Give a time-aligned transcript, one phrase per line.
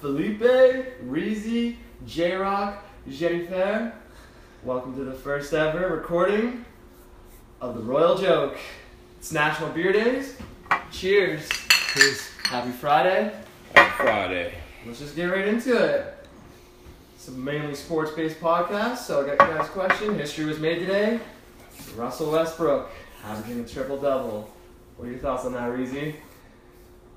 [0.00, 1.76] Triple Six Five, Felipe, Reezy,
[2.06, 3.92] J Rock, Jennifer.
[4.64, 6.64] Welcome to the first ever recording
[7.60, 8.58] of the Royal Joke.
[9.18, 10.36] It's National Beer Days.
[10.90, 11.48] Cheers.
[11.48, 12.28] Cheers.
[12.44, 13.34] Happy Friday.
[13.74, 14.54] Happy Friday.
[14.86, 16.14] Let's just get right into it.
[17.14, 20.18] It's a mainly sports based podcast, so I got you guys question.
[20.18, 21.20] History was made today.
[21.96, 22.90] Russell Westbrook
[23.24, 24.50] averaging a triple double.
[24.96, 26.14] What are your thoughts on that, Reezy?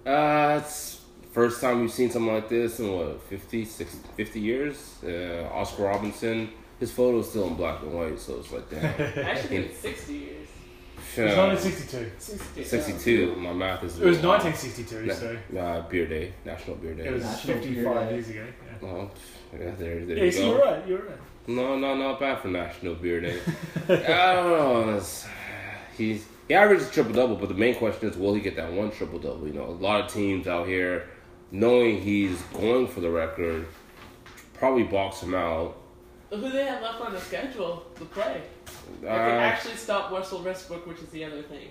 [0.06, 1.03] Uh, it's
[1.34, 4.96] first time we've seen something like this in what 50, 60, 50 years.
[5.04, 6.50] Uh, Oscar Robertson.
[6.80, 8.84] His photo's still in black and white, so it's like damn.
[9.26, 10.48] Actually, it's 60 years.
[11.16, 12.12] It was Uh, 1962.
[12.18, 12.64] 62.
[12.64, 13.36] 62.
[13.36, 14.00] My math is.
[14.00, 17.06] It was a little 1962, so Uh, beer day, National Beer Day.
[17.06, 18.14] it was National Beer 55 Day.
[18.16, 18.46] years ago.
[18.82, 18.88] Yeah.
[18.90, 19.12] Oh,
[19.54, 20.48] yeah, there, there Yeah, you so go.
[20.50, 20.88] you're right.
[20.88, 21.18] You're right.
[21.48, 23.38] No, no, not bad for National Beer Day.
[23.90, 24.90] I don't know.
[24.98, 25.28] It's-
[25.98, 28.92] he's he averages triple double, but the main question is, will he get that one
[28.92, 29.48] triple double?
[29.48, 31.08] You know, a lot of teams out here,
[31.58, 33.66] knowing he's going for the record,
[34.56, 35.78] probably box him out.
[36.32, 38.42] Who they have left on the schedule to play?
[39.02, 41.70] That Uh, can actually stop Russell Westbrook, which is the other thing.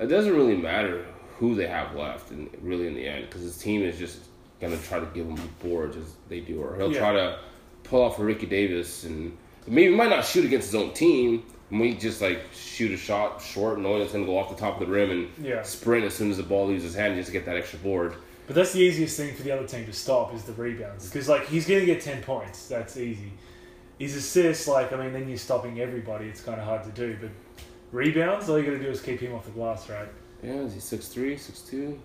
[0.00, 1.04] it doesn't really matter
[1.38, 4.20] who they have left, and really in the end, because his team is just
[4.60, 6.98] gonna try to give him boards as they do, or he'll Yeah.
[6.98, 7.38] try to
[7.84, 11.42] pull off a Ricky Davis, and maybe he might not shoot against his own team.
[11.70, 14.80] And we just like shoot a shot short, knowing it's gonna go off the top
[14.80, 15.62] of the rim and Yeah.
[15.62, 18.14] sprint as soon as the ball leaves his hand just to get that extra board.
[18.46, 21.08] But that's the easiest thing for the other team to stop is the rebounds.
[21.08, 22.66] Because, like, he's going to get 10 points.
[22.68, 23.32] That's easy.
[23.98, 26.26] His assists, like, I mean, then you're stopping everybody.
[26.26, 27.16] It's kind of hard to do.
[27.20, 27.30] But
[27.92, 30.08] rebounds, all you got to do is keep him off the glass, right?
[30.42, 31.98] Yeah, is he 6'3", 6'2"?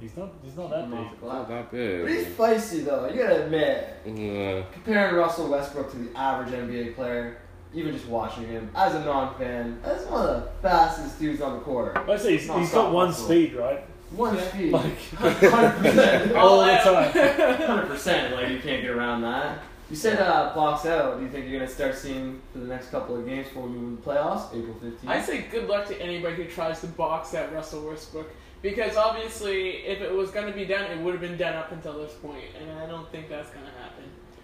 [0.00, 1.22] He's not, he's not that big.
[1.22, 2.02] Not that big.
[2.02, 2.36] But he's big.
[2.36, 3.96] feisty though, you gotta admit.
[4.06, 7.38] Uh, Comparing Russell Westbrook to the average NBA player,
[7.74, 11.60] even just watching him as a non-fan, that's one of the fastest dudes on the
[11.64, 11.96] court.
[11.96, 13.24] I say he's, Not he's stop got one Russell.
[13.24, 13.84] speed, right?
[14.10, 14.48] One Yeah.
[14.48, 17.56] speed, Like, hundred percent, all the time.
[17.66, 18.34] hundred percent.
[18.34, 19.58] Like you can't get around that.
[19.90, 21.18] You said uh, box out.
[21.18, 23.70] Do you think you're gonna start seeing for the next couple of games before we
[23.70, 25.06] move into the playoffs, April fifteenth?
[25.08, 28.28] I say good luck to anybody who tries to box at Russell Westbrook.
[28.60, 31.70] Because obviously, if it was going to be done, it would have been done up
[31.70, 34.02] until this point, and I don't think that's going to happen.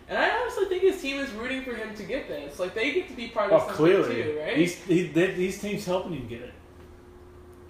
[0.08, 2.60] And I honestly think his team is rooting for him to get this.
[2.60, 4.22] Like they get to be part Oh, of something clearly.
[4.22, 4.56] too, right?
[4.56, 6.52] He's, he, they- these teams helping him get it.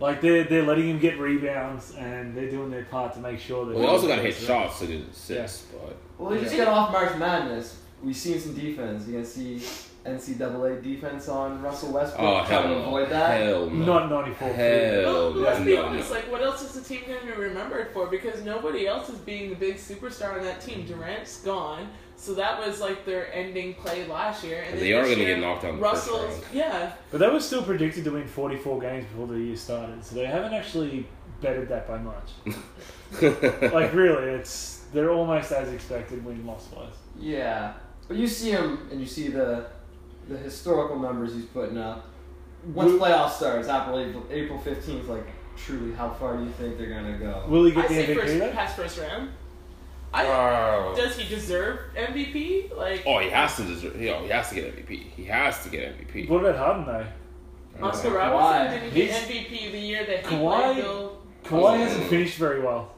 [0.01, 3.65] Like, they're, they're letting him get rebounds, and they're doing their part to make sure
[3.67, 4.47] that well, he also got to hit Yeah.
[4.47, 7.81] shots to get assists, but Well, they just got off March Madness.
[8.03, 9.07] We've seen some defense.
[9.07, 9.63] You gonna see
[10.05, 13.41] NCAA defense on Russell Westbrook oh trying hell to no, avoid that.
[13.41, 14.57] hell no, Not 94 feet.
[14.57, 16.11] Hell Well, no, let's be no, honest.
[16.11, 16.17] no.
[16.17, 18.07] Like, what else is the team going to be remembered for?
[18.09, 20.85] Because nobody else is being the big superstar on that team.
[20.87, 24.63] Durant's gone, so that was like their ending play last year.
[24.63, 26.45] And And they are gonna get knocked out in the first Russell's, round.
[26.55, 30.15] yeah, But they were still predicted to win 44 games before the year started, so
[30.15, 31.07] they haven't actually
[31.41, 32.31] bettered that by much.
[33.73, 36.95] like, really, it's they're almost as expected win loss wise.
[37.19, 37.73] Yeah,
[38.09, 39.67] but you see him and you see the
[40.29, 42.07] the historical numbers he's putting up.
[42.73, 45.27] Once Will, playoff starts, April April- April fifteenth, like
[45.57, 47.45] truly, how far do you think they're gonna go?
[47.49, 49.31] will he I get the MVP first, past first round.
[50.15, 50.95] I Oh.
[50.97, 52.71] does he deserve MVP?
[52.77, 54.01] Like oh, he has to deserve.
[54.01, 55.03] You know, he has to get MVP.
[55.17, 56.29] He has to get MVP.
[56.29, 57.87] What about Harden though?
[57.89, 58.15] Oscar Kawhi.
[58.31, 60.77] Robertson didn't get MVP the year that he Kawhi- played.
[60.77, 61.19] Bill.
[61.45, 62.93] Kawhi hasn't finished very well.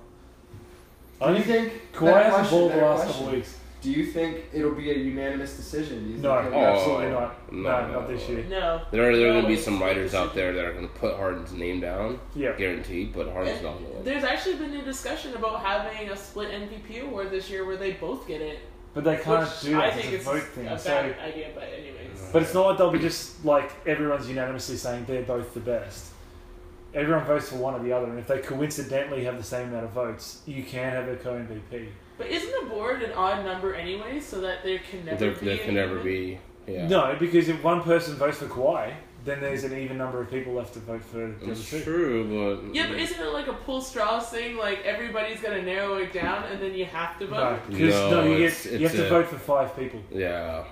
[1.21, 3.23] I Do you think think Kawhi hasn't question, balled the better last question.
[3.25, 3.56] couple weeks.
[3.83, 6.05] Do you think it'll be a unanimous decision?
[6.05, 7.53] Do you No, think Oh, absolutely not.
[7.53, 8.45] No, no, not this year.
[8.49, 8.81] No.
[8.91, 11.15] There are there are No, gonna be some writers out there that are gonna put
[11.17, 12.53] Harden's name down, Yeah.
[12.57, 13.13] guaranteed.
[13.13, 14.05] But Harden's not gonna win.
[14.05, 17.93] There's actually been a discussion about having a split MVP award this year where they
[17.93, 18.59] both get it.
[18.95, 19.95] But they can't which do I that.
[20.01, 20.67] think It's a it's vote thing.
[20.69, 22.31] a So, bad idea, but anyways.
[22.33, 26.13] but it's not like they'll be just like everyone's unanimously saying they're both the best.
[26.95, 29.85] Everyone votes for one or the other, and if they coincidentally have the same amount
[29.85, 31.89] of votes, you can have a co-MVP.
[32.19, 35.47] But isn't the board an odd number anyway, so that there can never There, be
[35.47, 36.39] there can never be.
[36.67, 36.89] Yeah.
[36.89, 38.93] No, because if one person votes for Kawhi,
[39.25, 41.81] then there's an even number of people left to vote for the other It's two.
[41.83, 44.57] true, but Yeah, but isn't it like a pull straws thing?
[44.57, 47.59] Like everybody's gonna narrow it down, and then you have to No, vote.
[47.69, 50.01] because No, no, you it's- get you it's have to vote for five people.
[50.11, 50.65] yeah.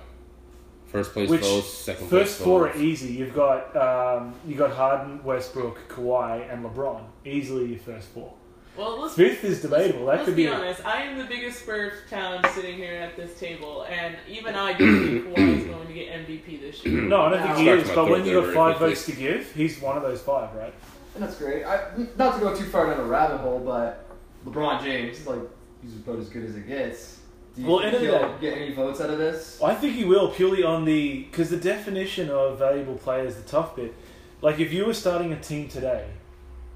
[0.87, 3.13] First place Which- votes, second place First four are easy.
[3.15, 7.03] You've got um, you got Harden, Westbrook, Kawhi, and LeBron.
[7.25, 8.33] Easily your first four.
[8.77, 10.07] Well, let's Fifth is debatable.
[10.07, 10.49] That Let's could be be.
[10.49, 10.85] honest.
[10.85, 15.05] I am the biggest Spurs town sitting here at this table, and even I don't
[15.05, 17.03] think Kawhi is going to get MVP this year.
[17.03, 17.89] No, I don't think he is.
[17.91, 20.75] But when you have five votes to give, he's one of those five, right?
[21.15, 21.65] And that's great.
[21.65, 24.05] I, not to go too far down the rabbit hole, but
[24.45, 25.39] LeBron James is like
[25.81, 27.21] he's about as good as it gets.
[27.55, 29.61] Do you Well, think end of the he'll get any votes out of this?
[29.63, 33.43] I think he will purely on the because the definition of valuable player is the
[33.49, 33.95] tough bit.
[34.41, 36.09] Like if you were starting a team today,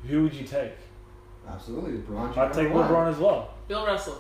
[0.07, 0.75] who would you take?
[1.53, 2.37] Absolutely, LeBron.
[2.37, 2.89] I'd take number one.
[2.91, 3.55] LeBron as well.
[3.69, 4.19] Bill Russell.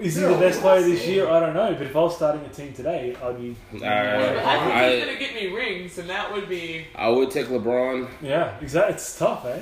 [0.00, 1.28] Is he No, the best player this year?
[1.28, 3.56] I don't know, but if I was starting a team today, I'd be.
[3.74, 3.84] Alright.
[3.84, 6.86] I think I- he's gonna get me rings, and that would be.
[6.94, 8.08] I would take LeBron.
[8.20, 8.94] Yeah, exactly.
[8.94, 9.58] It's tough, eh?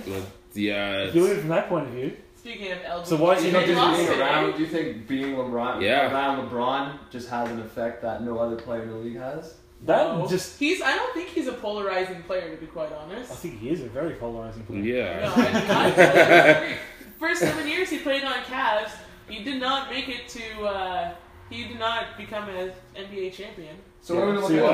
[0.55, 3.17] Yeah, If you look at it from that point of view, Speaking of LGBT, So
[3.17, 4.53] why is Do he you not think just just lost being it, around?
[4.57, 6.13] Do you think being LeBron, Yeah.
[6.13, 9.55] around LeBron, just has an effect that no other player in the league has?
[9.87, 10.27] That No.
[10.29, 10.59] just.
[10.59, 10.81] He's.
[10.83, 13.31] I don't think he's a polarizing player, to be quite honest.
[13.33, 14.81] I think he is a very polarizing player.
[14.81, 15.33] No, yeah.
[15.37, 16.77] I do not disagree.
[17.19, 18.91] First seven years he played on Cavs,
[19.29, 20.63] he did not make it to.
[20.65, 21.15] Uh,
[21.51, 23.77] he did not become an NBA champion.
[24.01, 24.69] So we're gonna look at uh,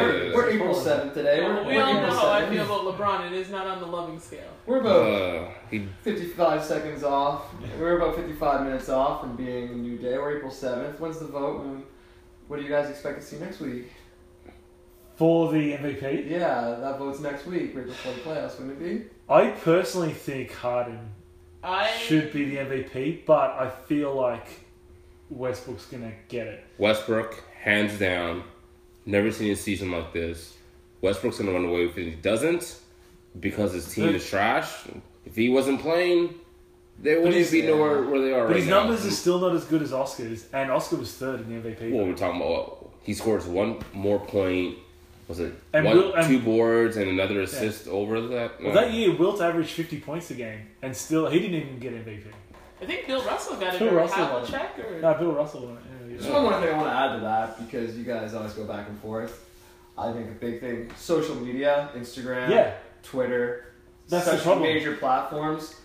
[0.00, 1.40] we're, we're April seventh today.
[1.44, 3.26] We're, we we're all know April how I feel about LeBron.
[3.26, 4.50] It is not on the loving scale.
[4.66, 7.44] We're about Uh, he, 55 seconds off.
[7.78, 10.18] We're about 55 minutes off from being a new day.
[10.18, 10.98] We're April 7th.
[10.98, 11.62] When's the vote?
[11.64, 11.84] And
[12.48, 13.92] what do you guys expect to see next week?
[15.16, 19.04] For the MVP, Yeah, that vote's next week, right before the playoffs, wouldn't it be?
[19.28, 20.98] I personally think Harden
[21.62, 24.46] I should be the MVP, but I feel like
[25.30, 26.64] Westbrook's gonna get it.
[26.78, 28.42] Westbrook, hands down.
[29.06, 30.56] Never seen a season like this.
[31.00, 32.04] Westbrook's gonna run away with it.
[32.04, 32.80] He doesn't
[33.40, 34.68] because his team is trash.
[35.24, 36.34] If he wasn't playing,
[37.00, 38.46] they wouldn't he's- be nowhere where they are right.
[38.48, 38.80] But right his now.
[38.80, 41.92] numbers are still not as good as Oscar's, and Oscar was third in the MVP.
[41.92, 42.90] What we're talking about?
[43.02, 44.78] He scores one more point.
[45.28, 48.62] Was it And one, Will- and- two boards and another assist over that?
[48.62, 51.94] Well, that year Wilt averaged 50 points a game, and still he didn't even get
[51.94, 52.26] MVP.
[52.82, 53.78] I think Bill Russell got it.
[53.78, 54.48] Bill or Russell won it.
[54.50, 56.10] Havlicek or No, Bill Russell won it.
[56.10, 58.52] Yeah, Just one more thing I want to add to that because you guys always
[58.52, 59.48] go back and forth.
[59.96, 63.66] I think a big thing social media, Instagram, Yeah, Twitter,
[64.08, 65.76] That's the such major platforms.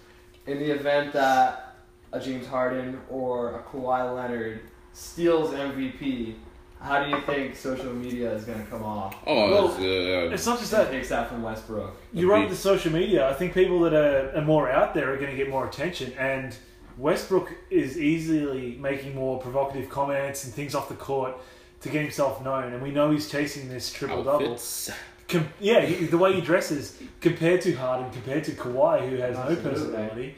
[0.47, 1.75] In the event that
[2.11, 4.61] a James Harden or a Kawhi Leonard
[4.93, 6.33] steals MVP,
[6.81, 9.15] how do you think social media is going to come off?
[9.27, 10.91] Oh, Well, it's, uh, it's not just That that.
[10.91, 11.95] takes that from Westbrook.
[12.13, 13.29] You're right the social media.
[13.29, 16.13] I think people that are, are more out there are going to get more attention,
[16.17, 16.55] and
[16.97, 21.35] Westbrook is easily making more provocative comments and things off the court
[21.81, 22.73] to get himself known.
[22.73, 24.45] And we know he's chasing this triple double.
[24.47, 24.91] outfits.
[25.29, 29.35] Com- yeah, he, the way he dresses compared to Harden, compared to Kawhi, who has
[29.35, 29.69] no Absolutely.
[29.71, 30.35] personality.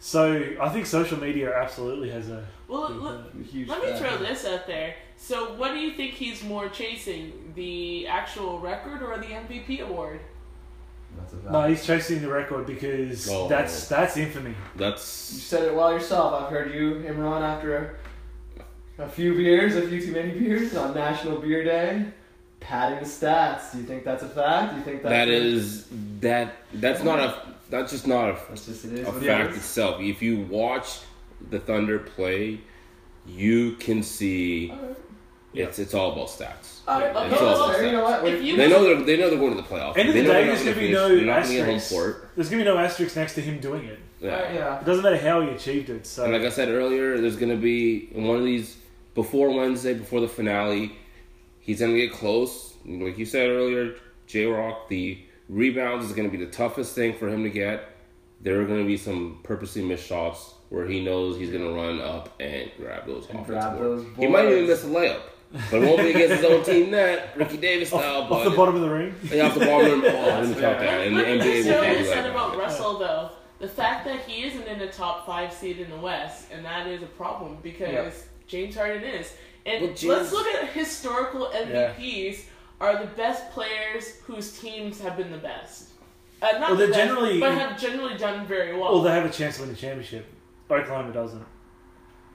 [0.00, 2.44] So I think social media absolutely has a.
[2.68, 3.98] well, big, let, Huge let me fan.
[3.98, 4.94] throw this out there.
[5.16, 10.20] So, what do you think he's more chasing, the actual record or the MVP award?
[11.16, 11.50] That's a fact.
[11.52, 13.48] no, he's chasing the record because Oh.
[13.48, 14.54] that's that's infamy.
[14.76, 16.34] That's You said it well yourself.
[16.42, 17.96] I've heard you, Imran, after
[18.98, 22.06] a, a few beers, a few too many beers on National Beer Day,
[22.60, 23.72] padding the stats.
[23.72, 24.72] Do you think that's a fact?
[24.72, 25.86] Do you think that's that is
[26.20, 29.06] that that's not a that's just not a That's just it is.
[29.06, 29.58] a what it fact is.
[29.58, 30.00] itself.
[30.00, 30.98] If you watch
[31.50, 32.60] the Thunder play,
[33.26, 34.96] you can see Alright.
[35.54, 36.86] it's it's all about stats.
[36.86, 38.22] Alright, Okay, It's all about fair, you know stats.
[38.22, 38.42] what?
[38.42, 39.96] You They know they're they know they're going to the playoffs.
[39.96, 41.90] End of the know day, they're there's gonna be finish- no they're gonna home asterisks.
[41.92, 42.28] court.
[42.36, 43.98] There's gonna be no asterisks next to him doing it.
[44.20, 44.52] Yeah.
[44.52, 44.80] Yeah.
[44.80, 46.06] It doesn't matter how he achieved it.
[46.06, 48.76] So And like I said earlier, there's gonna be in one of these
[49.14, 50.92] before Wednesday, before the finale,
[51.60, 52.74] he's gonna get close.
[52.86, 53.94] Like you said earlier,
[54.26, 57.88] J Rock, the rebounds is gonna be the toughest thing for him to get.
[58.44, 62.34] There are gonna be some purposely missed shots where he knows he's gonna run up
[62.40, 64.04] and grab those And offensive grab boards.
[64.04, 65.20] those He might even miss a layup.
[65.70, 68.22] But it won't be against his own team net, Ricky Davis style.
[68.22, 69.14] off but the bottom of the ring.
[69.32, 70.02] Yeah, off the bottom.
[70.04, 70.80] Oh, I didn't count that.
[70.80, 72.30] Let, And the me NBA just will throw probably this that.
[72.30, 73.30] about Russell, though.
[73.60, 76.86] The fact that he isn't in the top five seed in the West, and that
[76.88, 78.10] is a problem because Yeah.
[78.48, 79.32] James Harden is.
[79.64, 82.46] And Well, let's look at historical MVPs
[82.80, 85.90] are the best players whose teams have been the best.
[86.44, 88.96] Uh, not Well, the they're best, generally- but have generally done very well.
[88.96, 90.26] Or they have a chance to win the championship.
[90.70, 91.44] Oklahoma doesn't.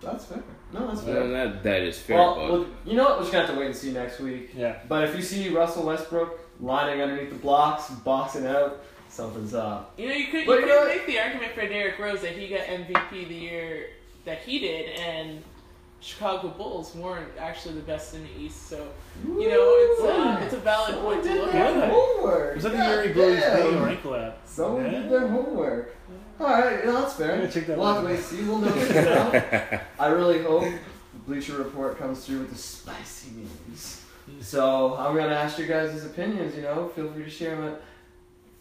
[0.01, 0.41] That's fair.
[0.73, 1.27] No, that's Well, fair.
[1.27, 3.13] that, that is fair, Well, well, you know what?
[3.17, 4.51] We're just gonna have to wait and see next week.
[4.55, 4.75] Yeah.
[4.87, 9.93] But if you see Russell Westbrook lining underneath the blocks, boxing out, something's up.
[9.97, 12.21] You know, you could, you But you could know make the argument for Derrick Rose
[12.21, 13.87] that he got MVP the year
[14.25, 15.43] that he did, and
[16.01, 18.67] Chicago Bulls weren't actually the best in the East.
[18.69, 18.87] So
[19.25, 21.73] you know, it's uh, it's a valid point to look Did at.
[21.75, 21.91] their at.
[21.91, 22.55] homework.
[22.55, 23.83] Was that the God year he blew his damn.
[23.87, 24.37] ankle out?
[24.45, 24.91] Someone Yeah.
[24.91, 25.95] did their homework.
[26.39, 27.41] All right, yeah, that's fair.
[27.41, 28.01] Yeah, check that we'll have out.
[28.01, 28.43] to wait and see.
[28.43, 29.79] We'll know soon.
[29.99, 34.01] I really hope the Bleacher Report comes through with the spicy news.
[34.39, 36.55] So I'm gonna ask you guys' opinions.
[36.55, 37.75] You know, feel free to share them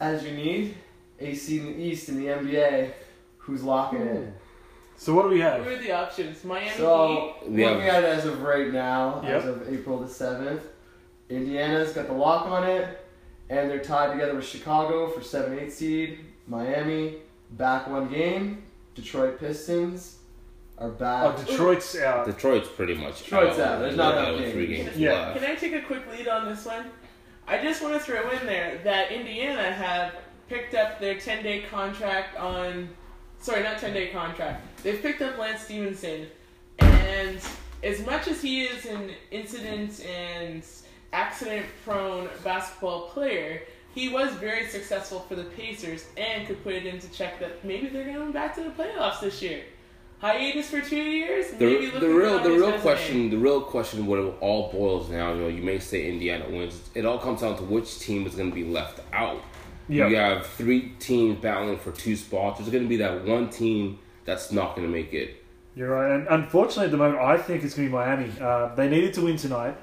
[0.00, 0.74] as you need.
[1.20, 2.92] AC in the East in the NBA.
[3.38, 4.32] Who's locking it?
[4.98, 5.60] So what do we have?
[5.60, 6.44] What are the options?
[6.44, 9.32] Miami So We looking have- at it as of right now, Yep.
[9.32, 10.62] as of April the seventh,
[11.30, 12.98] Indiana's got the lock on it,
[13.48, 16.18] and they're tied together with Chicago for seven eight seed.
[16.48, 17.18] Miami
[17.52, 18.64] back one game.
[18.96, 20.16] Detroit Pistons
[20.78, 21.36] are Oh, back.
[21.46, 22.26] Detroit's out.
[22.26, 23.78] Detroit's pretty much Detroit's out.
[23.80, 24.84] There's not Yeah, enough with three games.
[24.88, 25.12] games Yeah.
[25.12, 25.38] left.
[25.40, 26.90] Can I take a quick lead on this one?
[27.46, 30.12] I just want to throw in there that Indiana have
[30.48, 32.88] picked up their 10 day contract on.
[33.40, 34.82] Sorry, not 10 day contract.
[34.82, 36.26] They've picked up Lance Stephenson.
[36.78, 37.40] And
[37.82, 40.62] as much as he is an incident and
[41.12, 43.62] accident prone basketball player,
[43.94, 47.88] he was very successful for the Pacers and could put it into check that maybe
[47.88, 49.62] they're going back to the playoffs this year.
[50.20, 51.52] Hiatus for two years.
[51.60, 55.36] maybe The, the real the real question the real question what it all boils down
[55.36, 58.34] you know you may say Indiana wins it all comes down to which team is
[58.34, 59.40] going to be left out
[59.88, 60.08] Yeah.
[60.08, 63.98] you have three teams battling for two spots there's going to be that one team
[64.24, 65.42] that's not going to make it
[65.74, 68.30] You're right, and unfortunately, at the moment, I think it's going to be Miami.
[68.40, 69.76] Uh, they needed to win tonight,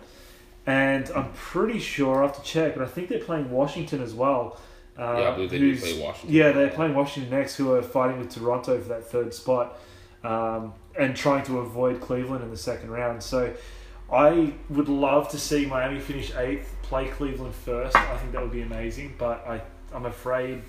[0.67, 4.13] and I'm pretty sure I have to check, but I think they're playing Washington as
[4.13, 4.59] well.
[4.97, 7.81] Uh, yeah I believe they do play Washington Yeah, they're playing Washington next, who are
[7.81, 9.79] fighting with Toronto for that third spot,
[10.23, 13.23] um, and trying to avoid Cleveland in the second round.
[13.23, 13.53] So,
[14.11, 17.95] I would love to see Miami finish eighth, play Cleveland first.
[17.95, 19.61] I think that would be amazing, but I,
[19.95, 20.61] I'm afraid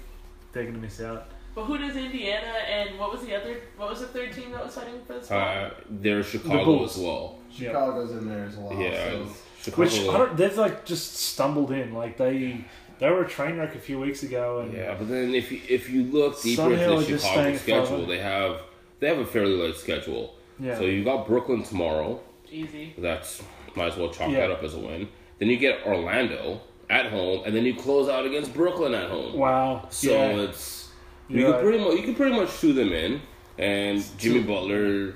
[0.53, 1.29] they're going to miss out.
[1.55, 3.57] But who does Indiana and what was the other?
[3.77, 5.57] What was the third team that was fighting for the spot?
[5.57, 6.97] uh, there's Chicago Bulls.
[6.99, 7.69] as well Yeah.
[7.71, 8.73] Chicago's in there as well.
[8.81, 9.29] yeah so-
[9.63, 11.93] Chicago Which I don't, they've like just stumbled in.
[11.95, 12.65] Like they
[12.99, 15.61] they were a train wreck a few weeks ago, and Yeah, but then if you,
[15.69, 18.07] if you look deeper Somehow into the just Chicago staying schedule, forever.
[18.07, 18.61] they have
[19.01, 20.35] they have a fairly light schedule.
[20.61, 22.21] yeah, So you got Brooklyn tomorrow.
[22.51, 22.95] Easy.
[22.99, 23.43] That's
[23.75, 24.41] might as well chalk Yeah.
[24.47, 25.09] that up as a win.
[25.39, 29.35] Then you get Orlando at home, and then you close out against Brooklyn at home.
[29.37, 29.87] wow.
[29.91, 30.91] So yeah, it's
[31.29, 33.21] you You're can pretty much you can pretty much sue them in,
[33.59, 35.15] and Jimmy Butler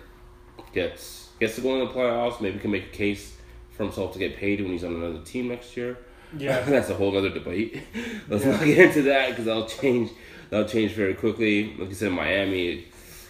[0.73, 2.41] gets gets to go in the playoffs.
[2.41, 3.37] Maybe can make a case
[3.71, 5.99] for himself to get paid when he's on another team next year.
[6.37, 7.83] yeah, that's a whole other debate.
[8.29, 8.51] Let's Yeah.
[8.53, 10.11] not get into that because that'll change.
[10.51, 11.75] That'll change very quickly.
[11.79, 12.87] Like you said, Miami,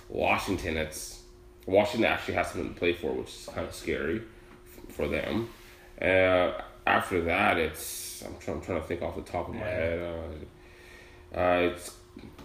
[0.08, 0.76] Washington.
[0.78, 1.22] It's
[1.66, 4.22] Washington actually has something to play for, which is kind of scary
[4.88, 5.50] for them.
[6.00, 6.52] Uh,
[6.86, 7.82] after that, it's
[8.26, 9.66] I'm, try, I'm trying to think off the top of my Yeah.
[9.70, 10.14] head.
[11.34, 11.94] Uh, uh, it's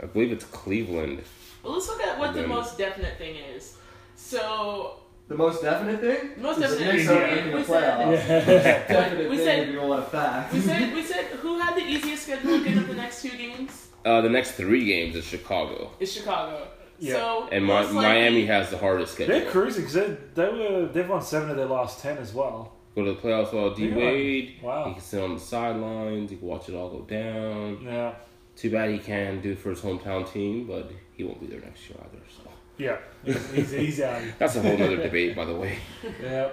[0.01, 1.21] I believe it's Cleveland.
[1.63, 3.75] Well, let's look at what the most definite thing is.
[4.15, 6.31] So, The most definite thing?
[6.35, 8.87] the most definite thing- are making the we said- yeah.
[8.87, 10.53] Definite We said- if you want a fact.
[10.53, 13.87] we said we said who had the easiest schedule again of the next two games
[14.05, 16.67] Uh, the next three games is Chicago, is Chicago.
[16.99, 17.13] Yeah.
[17.13, 19.37] So and Mi- likely- Miami has the hardest schedule.
[19.39, 22.71] they're cruising because they, they were they've won seven of their last ten as well.
[22.95, 23.95] Go to the playoffs while D Yeah.
[23.97, 24.49] Wade.
[24.49, 26.29] He can sit on the sidelines.
[26.31, 27.79] He can watch it all go down.
[27.83, 28.13] Yeah,
[28.55, 31.59] Too bad he can't do it for his hometown team, but he won't be there
[31.59, 32.23] next year either.
[32.29, 34.21] So yeah, he's, he's, he's out.
[34.39, 35.77] that's a whole other debate, by the way.
[36.21, 36.49] Yeah,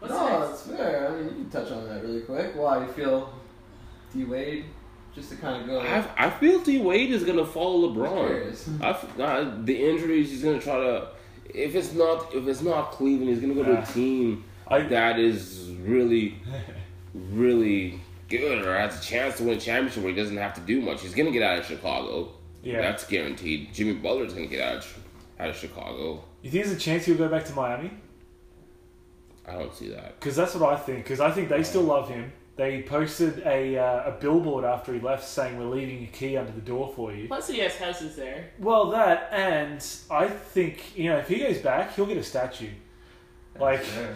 [0.00, 0.62] What's no, next?
[0.62, 1.08] that's fair.
[1.08, 2.54] I mean, you can touch on that really quick.
[2.56, 3.32] Why you feel
[4.12, 4.64] D Wade
[5.14, 5.80] just to kind of go?
[5.80, 8.26] I, I feel D Wade is gonna follow LeBron.
[8.26, 8.68] curious.
[8.80, 11.08] I f- uh, the injuries he's gonna try to.
[11.54, 15.18] If it's not if it's not Cleveland, he's gonna go to a team I that
[15.18, 16.38] is really,
[17.14, 20.60] really good or has a chance to win a championship where he doesn't have to
[20.60, 21.02] do much.
[21.02, 22.30] He's gonna get out of Chicago.
[22.62, 22.80] yeah.
[22.80, 23.72] That's guaranteed.
[23.74, 24.98] Jimmy Butler's gonna get out of,
[25.38, 26.24] out of Chicago.
[26.42, 27.90] You think there's a chance he'll go back to Miami?
[29.46, 30.18] I don't see that.
[30.18, 31.04] Because that's what I think.
[31.04, 32.32] Because I think they still love him.
[32.56, 36.52] They posted a uh, a billboard after he left saying, "We're leaving a key under
[36.52, 38.52] the door for you." Plus, he has houses there.
[38.60, 42.70] Well, that and I think you know if he goes back, he'll get a statue.
[43.58, 44.14] Like Fair.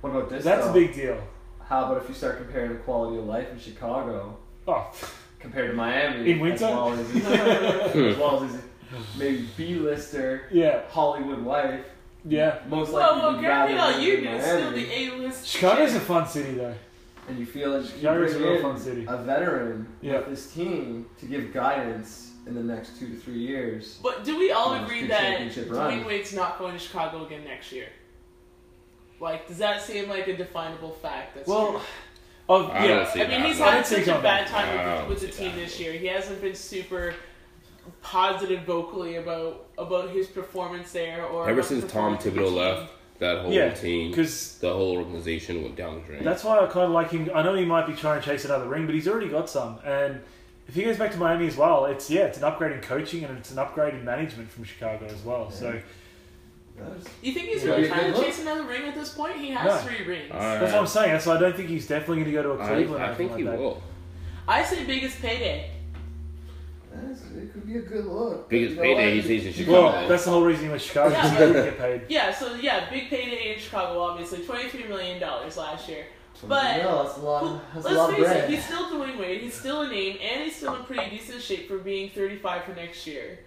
[0.00, 0.44] What about this?
[0.44, 0.70] that's though?
[0.70, 1.22] a big deal.
[1.64, 4.90] How about if you start comparing the quality of life in Chicago Oh,
[5.38, 6.30] compared to Miami?
[6.30, 6.64] In winter?
[6.64, 7.14] as well as
[7.94, 9.18] as well as hmm.
[9.18, 11.84] maybe B-lister yeah, Hollywood life.
[12.24, 12.58] yeah.
[12.68, 14.84] Most Whoa, likely whoa, would rather Gabrielle live in Union is still Miami.
[14.84, 15.46] the A-list.
[15.46, 16.74] Chicago's a fun city though.
[17.28, 19.04] And you feel like you Chicago's bring a real in fun city.
[19.08, 20.18] a veteran Yeah.
[20.18, 24.00] with this team to give guidance in the next two to three years.
[24.02, 26.00] But do we all agree that championship run.
[26.00, 27.86] Dwyane Wade's not going to Chicago again next year?
[29.20, 31.34] Like, does that seem like a definable fact?
[31.34, 31.80] That's Well, true?
[32.48, 32.94] oh I yeah.
[32.96, 35.52] don't see I mean, that, he's had such a bad time with, with the team
[35.52, 35.56] that.
[35.60, 35.92] this year.
[35.92, 37.14] He hasn't been super
[38.02, 41.24] positive vocally about about his performance there.
[41.26, 45.62] Or Ever since Tom performance Thibodeau left, that whole Yeah, team, Because the whole organization
[45.62, 46.24] went down the drain.
[46.24, 47.30] that's why I kind of like him.
[47.34, 49.78] I know he might be trying to chase another ring, but he's already got some.
[49.84, 50.20] And
[50.68, 53.24] if he goes back to Miami as well, it's yeah, it's an upgrade in coaching
[53.24, 55.50] and it's an upgrade in management from Chicago as well.
[55.50, 55.80] So
[56.80, 57.70] That's- You think he's Yeah.
[57.70, 59.36] really Be trying to chase another ring at this point?
[59.36, 59.88] He has No.
[59.90, 60.30] three rings.
[60.32, 61.12] I- that's what I'm saying.
[61.12, 63.02] That's why I don't think he's definitely going to go to a I, Cleveland.
[63.02, 63.60] or I think anything he like that.
[63.62, 63.82] will.
[64.48, 65.70] I say biggest payday.
[66.92, 68.48] that's- it could be a good look.
[68.48, 69.12] Biggest You know payday what?
[69.14, 69.82] he sees in Chicago.
[69.92, 72.00] Well, that's the whole reason he went to Chicago because Yeah, he didn't get paid.
[72.08, 74.38] Yeah, so yeah, big payday in Chicago, obviously.
[74.40, 76.06] $23 million last year.
[76.48, 77.62] But- no, that's a lot.
[77.74, 78.44] That's a let's lot of face bread.
[78.44, 79.40] it, he's still Dwyane Wade.
[79.42, 82.72] He's still a name, and he's still in pretty decent shape for being 35 for
[82.74, 83.38] next year.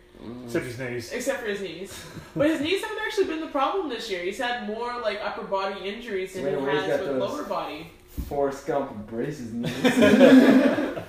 [0.46, 1.12] Except his knees.
[1.12, 2.06] Except for his knees.
[2.36, 4.22] but his knees haven't actually been the problem this year.
[4.24, 7.92] He's had more like upper body injuries than Dwyane he has with those- lower body.
[8.30, 9.74] Forrest Gump braces knees.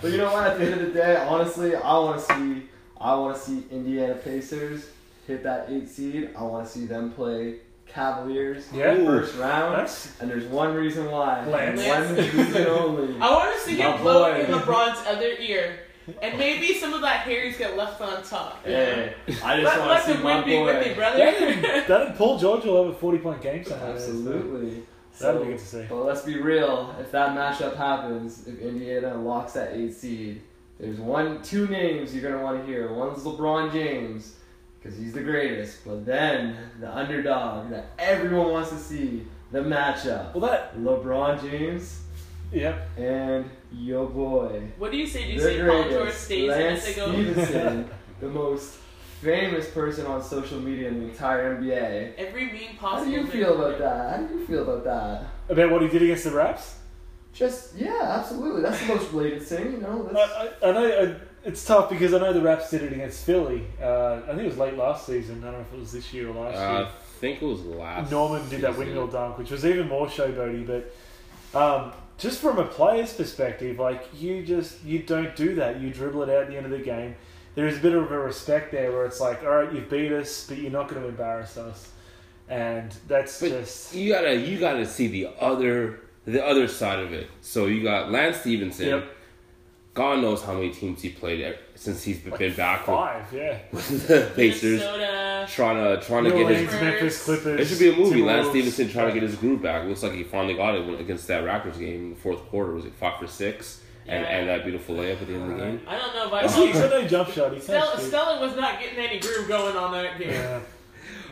[0.00, 0.46] But you know what?
[0.46, 2.62] At the end of the day, honestly, I want to see
[3.00, 4.86] I want to see Indiana Pacers
[5.26, 6.30] hit that eight seed.
[6.36, 7.56] I want to see them play
[7.86, 8.94] Cavaliers Yeah.
[8.96, 9.74] first round.
[9.76, 11.44] That's And there's one reason why.
[11.46, 11.84] Lance.
[11.86, 13.20] One reason only.
[13.20, 15.78] I want to see My him blow in LeBron's other ear,
[16.22, 18.60] and maybe some of that hair he's got left on top.
[18.66, 19.08] Yeah, know?
[19.26, 20.96] Hey, I Let, just want let to see the my wind be with you, boy.
[20.98, 21.18] brother.
[21.18, 23.92] that, that Paul George will have a forty point game somewhere.
[23.92, 24.82] there, so Absolutely.
[25.20, 25.86] That'll So- be good to see.
[25.88, 26.94] But let's be real.
[27.00, 30.42] If that matchup happens, if Indiana locks that eight seed,
[30.78, 32.92] there's one, two names you're gonna want to hear.
[32.92, 34.36] One's LeBron James,
[34.80, 35.84] because he's the greatest.
[35.84, 42.02] But then the underdog that everyone wants to see, the matchup: Well, that LeBron James
[42.52, 42.78] yeah.
[42.96, 45.26] and yo boy, What do you say?
[45.26, 47.34] Do you say Paul George stays Lance and they?
[47.44, 47.90] Stephenson,
[48.20, 48.76] the most
[49.20, 52.14] famous person on social media in the entire NBA.
[52.16, 52.98] Every meme possible.
[52.98, 54.20] How do you feel about that?
[54.20, 55.26] How do you feel about that?
[55.48, 56.76] About what he did against the Raps.
[57.32, 58.62] Just yeah, absolutely.
[58.62, 60.08] That's the most related thing, you know.
[60.10, 61.14] I, That's, I, I know uh,
[61.44, 63.64] it's tough because I know the Raps did it against Philly.
[63.80, 65.42] Uh, I think it was late last season.
[65.42, 66.86] I don't know if it was this year or last Uh, year.
[66.86, 66.90] I
[67.20, 68.10] think it was last.
[68.10, 70.66] Norman did that windmill dunk, which was even more showboaty.
[70.66, 70.94] But
[71.60, 75.80] um, just from a player's perspective, like you just you don't do that.
[75.80, 77.14] You dribble it out at the end of the game.
[77.54, 80.12] There is a bit of a respect there where it's like, all right, you've beat
[80.12, 81.90] us, but you're not going to embarrass us,
[82.48, 87.12] and that's But just You gotta you gotta see the other the other side of
[87.12, 87.28] it.
[87.40, 88.86] So you got Lance Stephenson.
[88.88, 89.14] Yep.
[89.94, 93.58] God knows how many teams he played at- since he's been like back with, yeah.
[93.72, 94.80] with the Pacers.
[94.80, 95.46] Minnesota.
[95.48, 96.80] Trying to trying to New get Orleans, his.
[96.82, 97.60] Memphis Clippers.
[97.60, 98.22] It should be a movie.
[98.22, 98.50] Lance Timberwolves.
[98.50, 99.84] Stephenson trying to get his groove back.
[99.84, 102.40] It looks like he finally got it when- against that Raptors game in the fourth
[102.46, 102.72] quarter.
[102.74, 103.80] Was it five for six?
[104.06, 104.28] And Yeah.
[104.30, 105.80] and that beautiful layup at the end of the game.
[105.86, 107.52] I don't know if I He's call got jump shot.
[107.52, 110.30] He's Stella, Stella was not getting any groove going on that game.
[110.30, 110.60] Yeah.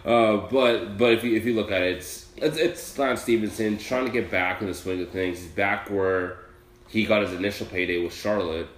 [0.05, 3.77] Uh, but but if you if you look at it, it's it's, it's Lance Stephenson
[3.77, 5.41] trying to get back in the swing of things.
[5.41, 6.39] He's back where
[6.87, 8.69] he got his initial payday with Charlotte.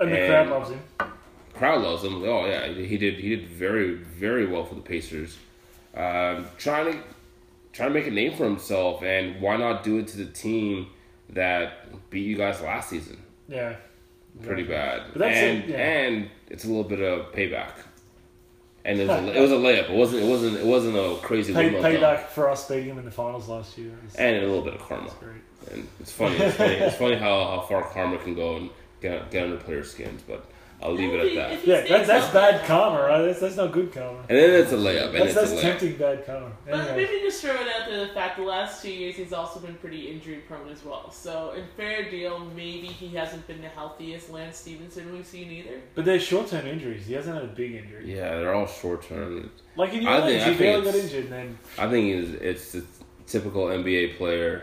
[0.00, 0.80] And the And- crowd loves him.
[1.54, 2.22] Crowd loves him.
[2.22, 5.36] Oh yeah, he did he did very very well for the Pacers.
[5.94, 6.98] Um, trying to
[7.72, 10.86] trying to make a name for himself, and why not do it to the team
[11.30, 13.16] that beat you guys last season?
[13.48, 13.74] Yeah.
[14.42, 15.02] Pretty bad.
[15.12, 15.76] But that's and it, yeah.
[15.76, 17.72] and it's a little bit of payback.
[18.84, 19.90] And it was a, it was a layup.
[19.90, 23.04] It wasn't it wasn't it wasn't a crazy Pay, payback for us beating him in
[23.04, 23.88] the finals last year.
[23.88, 25.10] It was- and a little bit of karma.
[25.72, 26.36] And it's funny.
[26.36, 26.74] It's funny.
[26.74, 30.22] it's funny how, how far karma can go and get, get under players' skins.
[30.26, 30.44] But
[30.80, 31.66] I'll leave it at that.
[31.66, 33.22] Yeah, stays that's, that's bad karma, right?
[33.22, 34.20] That's, that's not good karma.
[34.28, 35.06] And then it's a layup.
[35.06, 35.60] And That's, it's that's a layup.
[35.62, 36.52] tempting bad karma.
[36.64, 36.96] But Anyway.
[37.04, 39.74] maybe just throw it out there the fact the last two years he's also been
[39.74, 41.10] pretty injury prone as well.
[41.10, 45.80] So in fair deal, maybe he hasn't been the healthiest Lance Stephenson we've seen either.
[45.96, 47.06] But they're short term injuries.
[47.06, 48.14] He hasn't had a big injury.
[48.14, 49.50] Yeah, they're all short term.
[49.74, 51.58] Like in New I Orleans, think- I he barely think got it's- injured then.
[51.76, 52.84] I think it's, it's the
[53.26, 54.62] typical NBA player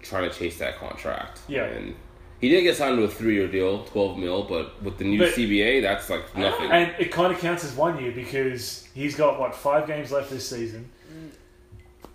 [0.00, 1.40] trying to chase that contract.
[1.46, 1.64] Yeah.
[1.64, 1.94] And
[2.40, 5.18] he did get signed to a three year deal, 12 mil, but with the new
[5.18, 6.70] But- CBA, that's like I nothing.
[6.70, 10.30] And it kind of counts as one year because he's got, what, five games left
[10.30, 10.90] this season,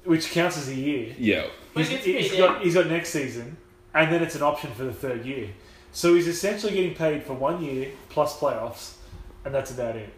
[0.03, 1.13] which counts as a year.
[1.17, 1.47] Yeah.
[1.73, 2.61] But He's, he gets he's paid got in.
[2.63, 3.57] he's got next season,
[3.93, 5.49] and then it's an option for the third year.
[5.91, 8.95] So he's essentially getting paid for one year plus playoffs,
[9.43, 10.09] and that's about it.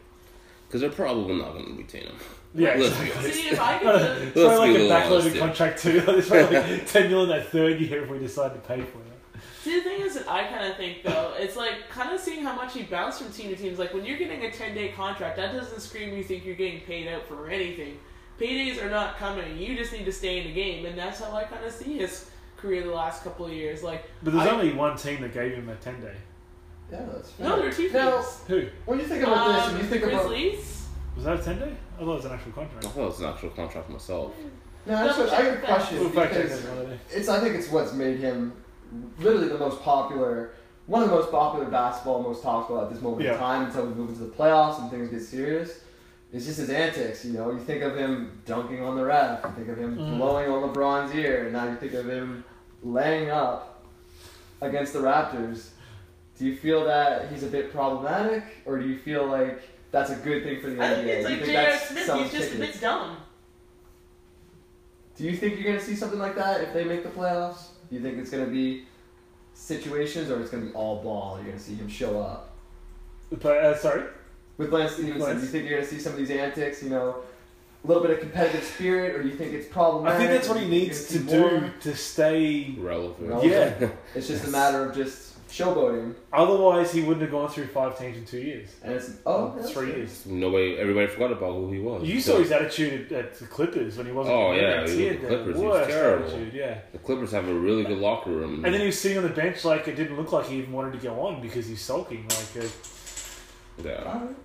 [0.68, 2.16] Because they're probably not going to retain him.
[2.54, 3.12] Yeah, Let's be exactly.
[3.20, 3.34] honest.
[3.40, 5.40] See, if I could, uh, It's probably like a a little backloaded honest here.
[5.40, 6.04] contract too.
[6.08, 8.98] It's probably like ten mil in that third year if we decide to pay for
[9.00, 9.07] it.
[9.64, 12.44] See the thing is that I kind of think though, it's like kind of seeing
[12.44, 13.70] how much he bounced from team to team.
[13.70, 16.56] It's like when you're getting a 10 day contract, that doesn't scream you think you're
[16.56, 18.00] getting paid out for anything.
[18.40, 19.58] Paydays are not coming.
[19.58, 21.98] You just need to stay in the game, and that's how I kind of see
[21.98, 23.82] his career the last couple of years.
[23.82, 26.14] Like, But there's I- only one team that gave him a ten day.
[26.92, 27.48] yeah, that's fair.
[27.50, 28.44] no, there are two Now, things.
[28.48, 30.88] Who when you think about this, Um, and you think about Grizzlies.
[31.16, 31.74] was that a ten day?
[31.96, 32.86] I thought it was an actual contract.
[32.86, 32.96] I contract.
[32.96, 34.34] thought it was an actual contract myself.
[34.86, 37.00] no, I, just, I got a question We'll fact check because that another day.
[37.12, 38.54] it's I think it's what's made him
[39.20, 40.52] literally the most popular,
[40.86, 43.34] one of the most popular basketball, most talked about at this moment Yeah.
[43.34, 45.80] in time until we move into the playoffs and things get serious.
[46.34, 47.52] It's just his antics, you know.
[47.52, 50.18] You think of him dunking on the ref, you think of him Mhm.
[50.18, 52.44] blowing on LeBron's ear, and now you think of him
[52.84, 53.84] laying up
[54.62, 55.70] against the Raptors.
[56.38, 60.16] Do you feel that he's a bit problematic, or do you feel like that's a
[60.16, 60.96] good thing for the I NBA?
[60.96, 61.72] think it's Do you like think J.R.
[61.72, 62.06] that's Smith.
[62.06, 63.18] sells He's just a bit dumb.
[65.18, 67.70] Do you think you're going to see something like that if they make the playoffs?
[67.90, 68.86] Do you think it's going to be
[69.54, 71.36] situations or it's going to be all ball?
[71.38, 72.54] You're going to see him show up.
[73.42, 74.04] But uh, sorry,
[74.58, 75.40] With Lance Stephenson, Lance?
[75.40, 77.18] do you think you're going to see some of these antics, you know,
[77.84, 80.16] a little bit of competitive spirit, or do you think it's problematic?
[80.16, 82.76] I think that's what he Or do you needs to do gonna stay.
[82.78, 83.30] Relevant.
[83.30, 83.52] Relevant.
[83.82, 87.98] Yeah, It's just a matter of just showboating, Otherwise, he wouldn't have gone through five
[87.98, 88.70] teams in two years.
[88.84, 89.96] and it's oh that's three true.
[90.00, 90.26] years.
[90.26, 92.04] Nobody, everybody forgot about who he was.
[92.08, 94.36] You saw his attitude at, at the Clippers when he wasn't.
[94.36, 96.26] Oh, with the yeah, he he was had with the the Clippers, he was terrible.
[96.28, 96.54] attitude.
[96.54, 98.66] Yeah, The Clippers have a really good locker room.
[98.66, 100.74] and then he was sitting on the bench like it didn't look like he even
[100.74, 102.26] wanted to go on because he's sulking.
[102.30, 102.68] Like, uh,
[103.84, 104.04] yeah.
[104.04, 104.36] Alright.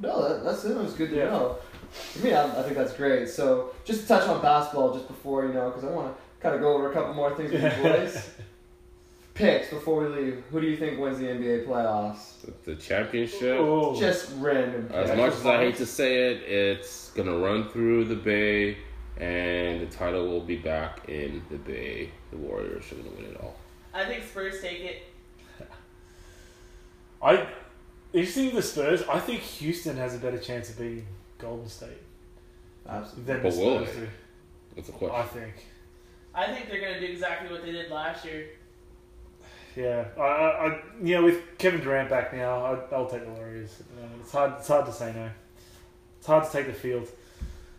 [0.00, 0.72] No, that, that's it.
[0.72, 1.24] It was good to Yeah.
[1.30, 1.56] know.
[1.90, 3.28] For me, I, I think that's great.
[3.28, 6.54] So, just to touch on basketball, just before you know, because I want to kind
[6.54, 8.30] of go over a couple more things with you boys.
[9.36, 10.42] Picks before we leave.
[10.50, 12.40] Who do you think wins the NBA playoffs?
[12.42, 13.58] The, the championship.
[13.60, 14.88] oh, Just random.
[14.92, 18.78] As much as I hate to say it, it's gonna run through the Bay,
[19.18, 22.10] and the title will be back in the Bay.
[22.30, 23.56] The Warriors are gonna win it all.
[23.92, 25.02] I think Spurs take it.
[27.22, 27.46] I.
[28.12, 29.02] Interesting with the Spurs.
[29.08, 31.06] I think Houston has a better chance of beating
[31.38, 31.90] Golden State
[32.88, 33.24] Absolutely.
[33.24, 34.00] than But the will Spurs they?
[34.00, 34.08] do.
[34.76, 35.16] That's a I question.
[35.20, 35.54] I think.
[36.34, 38.46] I think they're gonna do exactly what they did last year.
[39.76, 43.30] Yeah, I, I, I, you know, with Kevin Durant back now, I, I'll take the
[43.32, 43.82] Warriors.
[44.00, 44.54] Uh, it's hard.
[44.58, 45.28] It's hard to say no.
[46.18, 47.06] It's hard to take the field.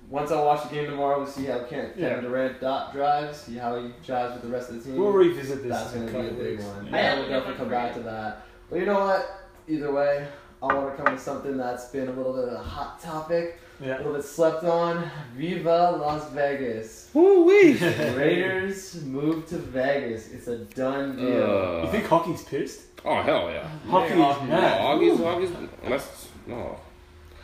[0.09, 2.21] Once I watch the game tomorrow, we'll see how Kevin Yeah.
[2.21, 4.97] Durant dot drives, see how he drives with the rest of the team.
[5.01, 5.71] We'll revisit this.
[5.71, 6.63] That's in going a to be a couple big weeks.
[6.63, 6.85] one.
[6.85, 6.91] Yeah.
[6.91, 8.45] Yeah, Yeah, we'll we'll definitely come back to that.
[8.69, 9.29] But you know what?
[9.67, 10.27] Either way,
[10.63, 13.59] I want to come to something that's been a little bit of a hot topic,
[13.79, 15.09] a little bit slept on.
[15.35, 17.09] Viva Las Vegas.
[17.13, 17.73] Woo wee!
[18.15, 20.31] Raiders move to Vegas.
[20.31, 21.43] It's a done deal.
[21.43, 22.81] Uh, you think hockey's pissed?
[23.05, 23.67] oh hell yeah!
[23.89, 24.81] Hockey is hockey- mad.
[24.81, 25.53] August, August,
[25.87, 26.79] that's no.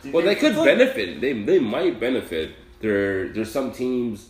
[0.02, 1.20] Do Well, they could like- benefit.
[1.20, 2.50] They they might benefit.
[2.80, 4.28] There there's some teams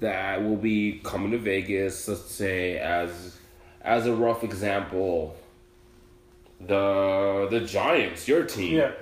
[0.00, 2.08] that will be coming to Vegas.
[2.08, 3.38] Let's say as
[3.80, 5.36] as a rough example,
[6.60, 8.74] the the Giants, your team.
[8.78, 8.92] Yeah.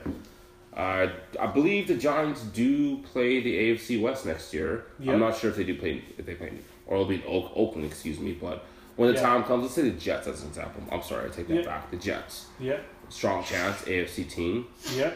[0.77, 1.09] Uh,
[1.39, 4.87] I believe the Giants do play the AFC West next year.
[4.99, 5.13] Yeah.
[5.13, 6.51] I'm not sure if they do play if they play
[6.87, 8.33] or it'll be in Oak, Oakland, excuse me.
[8.33, 8.65] But
[8.97, 9.21] when the Yeah.
[9.27, 10.83] time comes, let's say the Jets as an example.
[10.91, 11.63] I'm sorry, I take that Yeah.
[11.63, 11.91] back.
[11.91, 12.79] The Jets, Yeah.
[13.11, 14.67] strong chance, AFC team.
[14.97, 15.13] Yeah.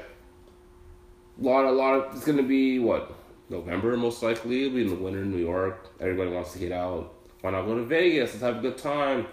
[1.39, 3.13] lot, a lot of it's gonna be what
[3.51, 4.63] November most likely.
[4.65, 5.91] It'll be in the winter in New York.
[6.01, 7.13] Everybody wants to get out.
[7.43, 8.31] Why not go to Vegas?
[8.33, 9.27] Let's have a good time.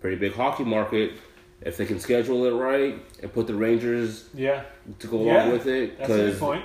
[0.00, 1.12] Pretty big hockey market.
[1.60, 4.62] If they can schedule it right and put the Rangers Yeah.
[5.00, 6.64] to go Yeah, along with it, That's a good because point.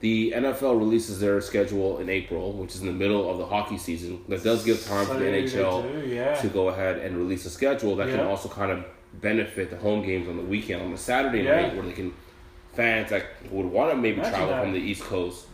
[0.00, 3.78] the NFL releases their schedule in April, which is in the middle of the hockey
[3.78, 4.20] season.
[4.28, 6.34] That does give time for the NHL do, yeah.
[6.34, 8.84] to go ahead and release a schedule that can also kind of
[9.20, 11.62] benefit the home games on the weekend on the Saturday Yeah.
[11.62, 12.12] night where they can
[12.74, 14.62] fans that would want to maybe Imagine travel that.
[14.62, 15.46] from the East Coast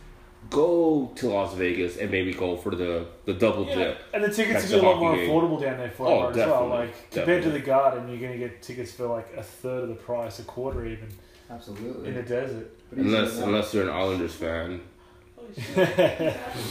[0.49, 4.01] go to Las Vegas and maybe go for the the double Yeah, dip.
[4.13, 5.29] and the tickets Catch will be a lot more game.
[5.29, 6.47] affordable down there for Oh, everyone as well.
[6.69, 9.83] definitely, Like compared to the Garden, you're going to get tickets for like a third
[9.83, 11.07] of the price, a quarter even
[11.49, 12.09] Absolutely.
[12.09, 12.71] in the desert.
[12.91, 14.81] Unless unless you're an Islanders fan, Holy shit.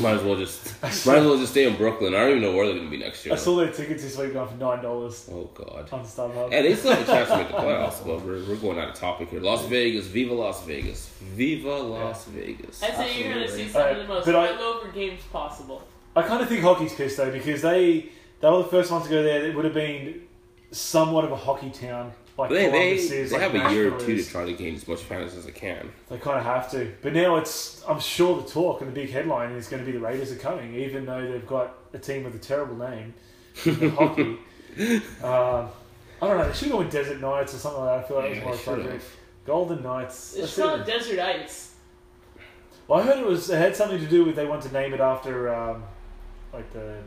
[0.00, 2.14] Might as well just might as well just stay in Brooklyn.
[2.14, 3.34] I don't even know where they're gonna be next year.
[3.34, 5.88] I saw their tickets this week going for nine dollars Oh God.
[5.92, 6.52] on StubHub.
[6.52, 8.88] And they still have a chance to make the playoffs, but we're, we're going out
[8.90, 9.40] of topic here.
[9.40, 12.82] Las Vegas, Viva Las Vegas, Viva Las Vegas.
[12.82, 13.72] I'd say you're gonna see Absolutely.
[13.72, 15.82] some of the uh, most But I- hungover games possible.
[16.14, 18.10] I kind of think hockey's pissed though because they
[18.40, 19.44] they were the first ones to go there.
[19.46, 20.22] It would have been
[20.70, 22.12] somewhat of a hockey town.
[22.38, 24.26] Like But they they, is, they like have a year or two is.
[24.26, 25.90] to try to gain as much fans as they can.
[26.10, 26.92] They kind of have to.
[27.00, 29.92] But now it's, I'm sure the talk and the big headline is going to be
[29.96, 33.14] the Raiders are coming, even though they've got a team with a terrible name
[33.64, 34.38] in hockey.
[35.22, 35.68] Um,
[36.20, 36.46] I don't know.
[36.48, 38.04] They should go with Desert Knights or something like that.
[38.04, 38.92] I feel like Yeah, it was more appropriate.
[38.92, 39.04] have.
[39.46, 40.34] Golden Knights.
[40.34, 40.86] It's That's called it.
[40.86, 41.74] Desert Ice.
[42.88, 44.92] Well, I heard it was it had something to do with they want to name
[44.94, 45.82] it after um,
[46.52, 46.98] like the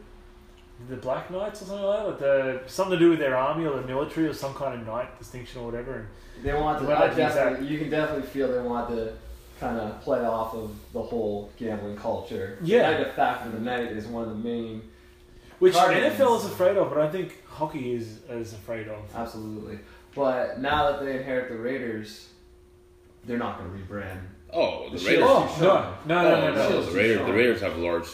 [0.87, 2.07] the Black Knights or something like that.
[2.07, 4.87] Like the something to do with their army or the military or some kind of
[4.87, 5.93] knight distinction or whatever.
[5.93, 6.07] And
[6.43, 6.87] They want to.
[6.87, 9.13] Well, I you definitely, you can definitely feel they want to
[9.59, 12.57] kind of play off of the whole gambling culture.
[12.61, 12.97] Yeah.
[13.03, 14.81] The fact of the night is one of the main.
[15.59, 16.13] which Cardinals.
[16.13, 19.03] NFL is afraid of, but I think hockey is is afraid of.
[19.13, 19.79] Absolutely.
[20.15, 22.29] But now that they inherit the Raiders,
[23.25, 24.21] they're not going to rebrand.
[24.51, 25.25] Oh, the The Raiders.
[25.27, 25.57] Oh
[26.07, 26.69] no, no, no, no, no.
[26.69, 27.25] Shield's the too Raiders.
[27.27, 27.33] The.
[27.33, 28.07] Raiders have large,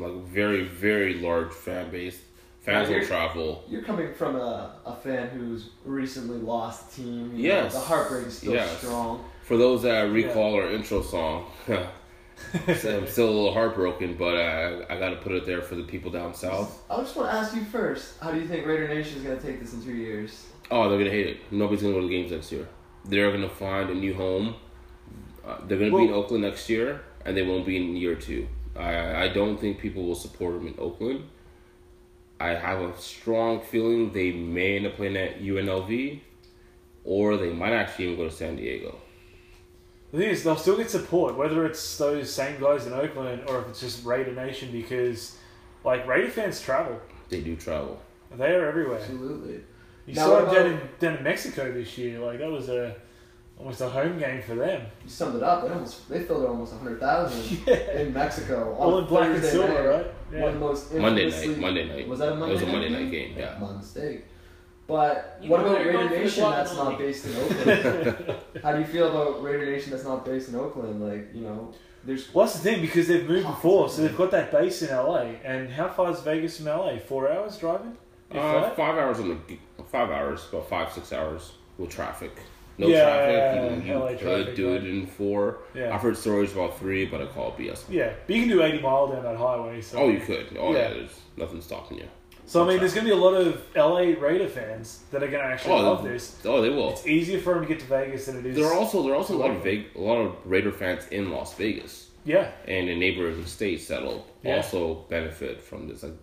[0.00, 2.18] like very, very large fan base.
[2.60, 3.64] Fans will travel.
[3.68, 7.32] You're coming from a, a fan who's recently lost team.
[7.34, 7.72] you Yes.
[7.72, 8.78] know, the heartbreak is still Yes.
[8.78, 9.24] strong.
[9.44, 14.98] For those that recall our intro song, I'm still a little heartbroken, but uh, I
[14.98, 16.82] got to put it there for the people down south.
[16.90, 18.20] I just want to ask you first.
[18.22, 20.46] How do you think Raider Nation is going to take this in two years?
[20.70, 21.38] Oh, they're gonna hate it.
[21.50, 22.68] Nobody's gonna go to the games next year.
[23.04, 24.54] They're gonna find a new home.
[25.44, 28.46] Uh, they're gonna be in Oakland next year, and they won't be in year two.
[28.80, 31.24] I I don't think people will support him in Oakland.
[32.38, 36.20] I have a strong feeling they may end up playing at UNLV,
[37.04, 38.96] or they might actually even go to San Diego.
[40.12, 43.60] The thing is, they'll still get support, whether it's those same guys in Oakland or
[43.60, 45.36] if it's just Raider Nation, because
[45.84, 48.00] like Raider fans travel, They do travel.
[48.36, 48.98] they are everywhere.
[48.98, 49.60] Absolutely.
[50.06, 52.18] You Now, saw um, them down in, down in Mexico this year.
[52.18, 52.96] Like that was a
[53.60, 54.82] almost a home game for them.
[55.04, 55.62] You summed it up.
[55.62, 58.00] They almost they filled it almost hundred thousand Yeah.
[58.00, 58.74] in Mexico.
[58.78, 59.86] All in black and silver, night.
[59.86, 60.40] right?
[60.40, 60.66] One of the Yeah.
[60.66, 61.58] most Monday night.
[61.58, 62.08] Monday night.
[62.08, 63.58] Was that a It Monday was a night Monday night game, yeah.
[63.60, 64.24] My mistake.
[64.86, 68.34] But You what about they're Raider Nation that's not based in Oakland?
[68.62, 71.00] How do you feel about Raider Nation that's not based in Oakland?
[71.00, 71.72] Like, you know,
[72.04, 74.88] there's Well, that's the thing because they've moved before, so they've got that base in
[74.88, 75.34] LA.
[75.44, 76.98] And how far is Vegas from LA?
[76.98, 77.96] Four hours driving?
[78.32, 79.58] Uh, five hours on the
[79.90, 82.32] five hours, about five six hours with traffic.
[82.80, 83.84] No Yeah, traffic.
[83.84, 84.82] You, you LA could traffic, do right.
[84.82, 85.58] it in four.
[85.74, 85.94] Yeah.
[85.94, 87.84] I've heard stories about three, but I call it BS.
[87.88, 89.80] Yeah, but you can do 80 mile down that highway.
[89.80, 89.98] So.
[89.98, 90.56] Oh, you could.
[90.58, 90.78] Oh, yeah.
[90.88, 90.88] Yeah.
[90.94, 92.08] There's nothing stopping you.
[92.46, 95.28] So I mean, there's going to be a lot of LA Raider fans that are
[95.28, 96.36] going to actually Oh, love this.
[96.44, 96.90] Oh, they will.
[96.90, 98.56] It's easier for them to get to Vegas than it is.
[98.56, 101.06] There are also there are also a lot of Vegas, a lot of Raider fans
[101.12, 104.56] in Las Vegas yeah, and in neighboring states that'll Yeah.
[104.56, 106.02] also benefit from this.
[106.02, 106.14] Like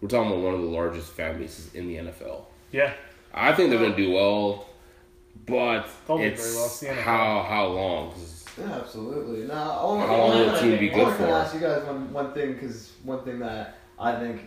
[0.00, 2.46] we're talking about one of the largest fan bases in the NFL.
[2.72, 2.94] yeah.
[3.34, 4.66] I think they're going to do well,
[5.46, 6.66] but They'll it's very well.
[6.66, 7.02] It's the NFL.
[7.02, 8.10] how how long?
[8.12, 9.46] 'Cause Yeah, absolutely.
[9.46, 11.24] Now, I want, How long will to the team be good for?
[11.26, 14.40] I ask you guys one, one thing because one thing that I think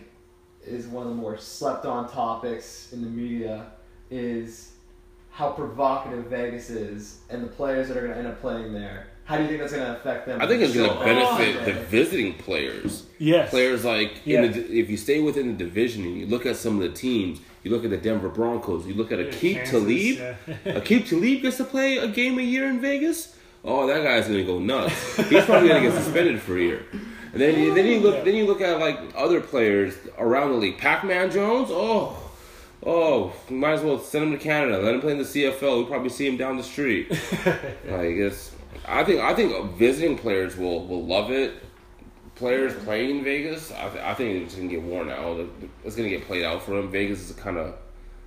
[0.66, 3.66] is one of the more slept on topics in the media
[4.10, 4.72] is
[5.30, 9.06] how provocative Vegas is and the players that are going to end up playing there.
[9.24, 10.40] How do you think that's going to affect them?
[10.42, 13.04] I think it's going to benefit the visiting players.
[13.18, 13.48] Yes.
[13.50, 14.42] Players like Yeah.
[14.42, 16.88] in the, if you stay within the division and you look at some of the
[16.96, 20.18] teams, you look at the Denver Broncos, you look at Aqib Kansas, Talib.
[20.18, 20.34] yeah.
[20.80, 23.36] Aqib Talib gets to play a game a year in Vegas.
[23.62, 25.16] Oh, that guy's gonna go nuts.
[25.16, 26.86] He's probably gonna get suspended for a year.
[27.32, 30.56] And then you, then you look then you look at like other players around the
[30.56, 30.78] league.
[30.78, 31.68] Pac-Man Jones.
[31.70, 32.16] Oh,
[32.84, 34.78] oh, might as well send him to Canada.
[34.78, 35.80] Let him play in the CFL.
[35.80, 37.10] We probably see him down the street.
[37.44, 38.52] like it's.
[38.88, 41.54] I think I think visiting players will will love it.
[42.40, 45.46] Players playing Vegas, I, th- I think it's gonna get worn out.
[45.84, 46.90] It's gonna get played out for them.
[46.90, 47.74] Vegas is kind of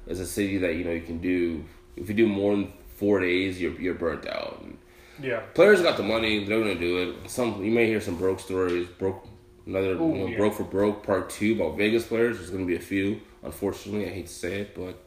[0.06, 1.65] is a city that you know you can do.
[1.95, 4.62] If you do more than four days, you're you're burnt out.
[4.62, 4.78] And
[5.19, 5.39] yeah.
[5.56, 7.28] players got the money; they're gonna do it.
[7.28, 8.88] Some you may hear some broke stories.
[8.88, 9.28] Broke
[9.65, 10.38] another Ooh, you know, yeah.
[10.38, 12.38] broke for broke part two about Vegas players.
[12.38, 13.19] There's gonna be a few.
[13.41, 15.04] Unfortunately, I hate to say it, but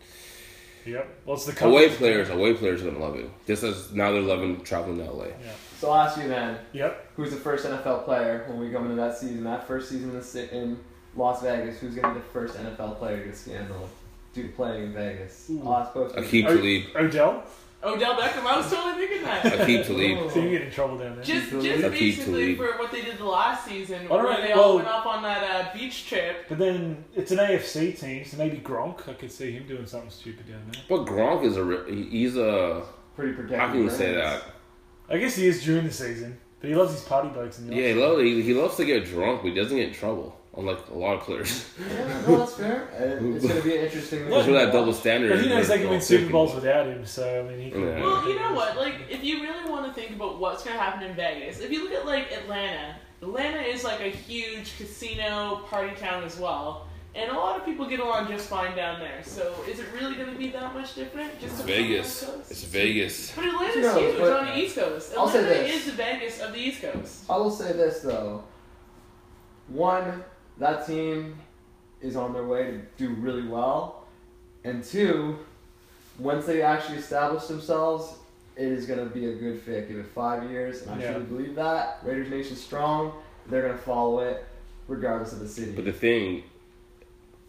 [0.87, 1.09] Yep.
[1.25, 3.29] Well, it's the away players, away players are gonna love it.
[3.47, 5.25] Just as now they're loving traveling to LA.
[5.27, 5.35] Yeah.
[5.79, 7.13] So I'll ask you, man, Yep.
[7.17, 10.17] who's the first NFL player when we come into that season, that first season in,
[10.19, 10.79] the, ci- in
[11.17, 13.89] Las Vegas, who's going to be the first NFL player to get scandal
[14.35, 15.49] due to playing in Vegas?
[15.51, 15.63] Ooh.
[15.67, 16.47] I'll ask both of Aqib you.
[16.49, 17.43] O- Talib, Odell.
[17.87, 18.45] Odell Beckham.
[18.45, 19.45] I was totally thinking that.
[19.45, 20.31] Aqib Talib.
[20.33, 21.25] So you get in trouble down there.
[21.25, 21.93] Just, just Talib.
[21.93, 24.77] basically Aqib for what they did the last season, All where right, they all well-
[24.77, 26.47] went up on that uh, beach trip.
[26.49, 29.09] But then it's an AFC team, so maybe Gronk.
[29.09, 30.83] I could see him doing something stupid down there.
[30.89, 33.59] But Gronk is a re- he- he's a Pretty protected.
[33.59, 34.43] how can you say that?
[35.09, 37.77] I guess he is during the season, but he loves his party boats in the
[37.77, 39.95] Yeah, he, off love, he, he loves to get drunk, but he doesn't get in
[39.95, 40.37] trouble.
[40.57, 41.69] Unlike a lot of players.
[41.79, 42.89] Yeah, no, that's fair.
[42.99, 44.29] It's going to be an interesting.
[44.31, 45.31] That's where that double standard.
[45.33, 46.33] But he knows they can win Super.
[46.33, 47.83] Bowls without him, so I mean, he can.
[47.83, 48.01] Yeah.
[48.01, 48.77] Well, you know what?
[48.79, 51.71] Like, if you really want to think about what's going to happen in Vegas, if
[51.71, 56.89] you look at like Atlanta, Atlanta is like a huge casino party town as well,
[57.15, 59.23] and a lot of people get along just fine down there.
[59.25, 61.39] So, is it really going to be that much different?
[61.39, 62.23] Just It's to be on the Vegas.
[62.51, 63.33] It's Vegas.
[63.37, 65.13] But Atlanta's Who knows, huge but- on the East Coast.
[65.19, 65.77] I'll say Atlanta this.
[65.77, 67.25] is the Vegas of the East Coast.
[67.29, 68.43] I will say this though.
[69.69, 70.25] One,
[70.59, 71.37] that team
[72.01, 74.05] is on their way to do really well,
[74.65, 75.39] and two,
[76.19, 78.15] once they actually establish themselves,
[78.57, 79.89] it is going to be a good fit.
[79.89, 81.13] Give it five years, and I Yeah.
[81.13, 83.13] truly believe that Raiders Nation strong.
[83.49, 84.45] They're going to follow it,
[84.89, 85.73] regardless of the city.
[85.73, 86.43] But the thing,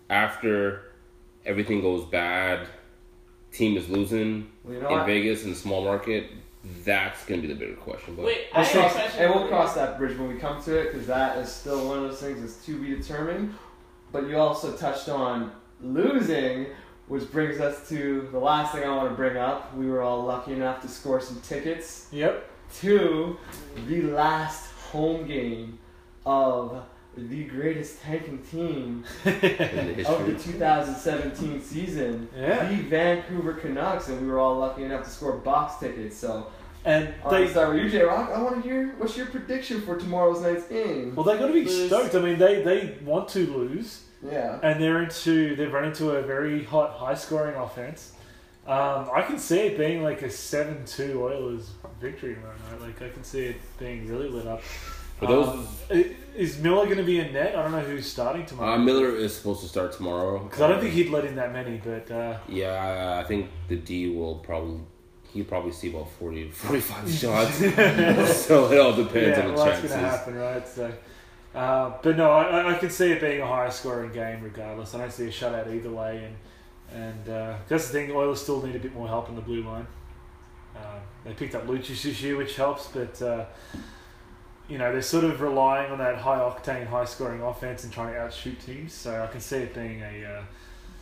[0.09, 0.83] after
[1.45, 2.67] everything goes bad,
[3.51, 5.05] team is losing well, you know in what?
[5.05, 6.29] Vegas in the small market.
[6.83, 8.15] That's gonna be the bigger question.
[8.15, 9.23] But Wait, I Let's have a cross, question.
[9.25, 11.97] and we'll cross that bridge when we come to it because that is still one
[11.99, 13.53] of those things that's to be determined.
[14.11, 16.67] But you also touched on losing,
[17.07, 19.73] which brings us to the last thing I want to bring up.
[19.75, 22.49] We were all lucky enough to score some tickets Yep.
[22.81, 23.37] to
[23.87, 25.79] the last home game
[26.25, 26.83] of
[27.17, 32.69] the greatest tanking team the of the 2017 season, Yeah.
[32.69, 36.15] the Vancouver Canucks, and we were all lucky enough to score box tickets.
[36.17, 36.47] So
[36.85, 38.29] And I'm gonna they start with you, J Rock.
[38.33, 41.15] I want to hear what's your prediction for tomorrow's night's game.
[41.15, 41.87] well, they're going to be Lose.
[41.87, 42.15] stoked.
[42.15, 44.59] I mean, they they want to lose, Yeah.
[44.63, 48.13] and they're into they've run into a very hot, high scoring offense.
[48.67, 52.81] Um, I can see it being like a seven-two Oilers victory tomorrow night.
[52.81, 54.61] Like I can see it being really lit up.
[55.19, 55.47] For those-
[55.89, 57.55] Um, is Miller going to be in net?
[57.55, 58.73] I don't know who's starting tomorrow.
[58.73, 60.39] uh, Miller is supposed to start tomorrow.
[60.39, 61.81] because I don't think he'd let in that many.
[61.83, 64.81] But uh, Yeah, I think the D will probably
[65.33, 67.57] he'll probably see about 40 45 shots.
[68.45, 69.89] so it all depends yeah, on the well, that's chances.
[69.91, 70.67] going to happen, right?
[70.67, 70.93] So,
[71.55, 74.93] uh, but no, I, I- can see it being a high scoring game regardless.
[74.93, 76.35] I don't see a shutout either way, and
[77.03, 78.11] And uh, that's the thing.
[78.11, 79.87] Oilers still need a bit more help in the blue line.
[80.75, 83.45] Uh, they picked up Lucic this year, which helps, but uh,
[84.67, 88.13] you know they're sort of relying on that high octane, high scoring offense and trying
[88.13, 88.93] to outshoot teams.
[88.93, 90.43] So I can see it being a uh,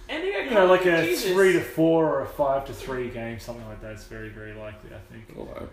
[0.09, 1.31] And they you know like a Jesus.
[1.33, 3.93] three to four or a five to three game, something like that.
[3.93, 5.37] It's very very likely, I think.
[5.37, 5.65] Okay.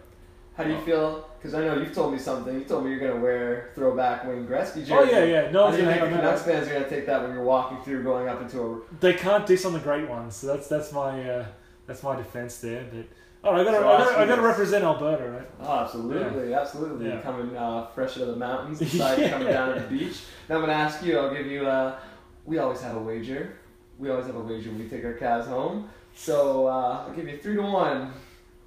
[0.55, 1.27] How do you feel?
[1.39, 2.55] Because I know you've told me something.
[2.55, 4.93] You told me you're gonna wear throwback Wayne Gretzky jersey.
[4.93, 5.51] Oh yeah, yeah.
[5.51, 6.53] No How one's do you gonna think the on Canucks that.
[6.53, 8.81] fans are gonna take that when you're walking through, going up into a?
[9.01, 11.47] They can't diss on the great ones, so that's that's my uh,
[11.87, 12.85] that's my defense there.
[12.93, 13.07] But
[13.45, 15.49] oh, I got to So I gotta, I you got to represent Alberta, right?
[15.61, 17.09] Oh, absolutely, absolutely.
[17.09, 17.21] Yeah.
[17.21, 19.31] Coming uh, fresh out of the mountains, decided Yeah.
[19.31, 20.21] coming down to the beach.
[20.49, 21.19] Now I'm gonna ask you.
[21.19, 21.67] I'll give you.
[21.67, 21.99] Uh,
[22.47, 23.57] we always have a wager.
[23.99, 25.89] We always have a wager when we take our calves home.
[26.15, 28.13] So uh, I'll give you three to one.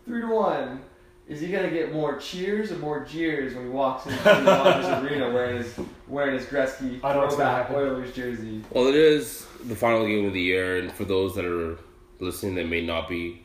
[0.05, 0.81] Three to one.
[1.27, 5.03] Is he gonna get more cheers or more jeers when he walks into the Rogers
[5.03, 5.73] Arena wearing his
[6.07, 7.71] wearing his Gretzky I know what's gonna throwback.
[7.71, 8.63] Oilers jersey?
[8.69, 11.77] Well, it is the final game of the year, and for those that are
[12.19, 13.44] listening that may not be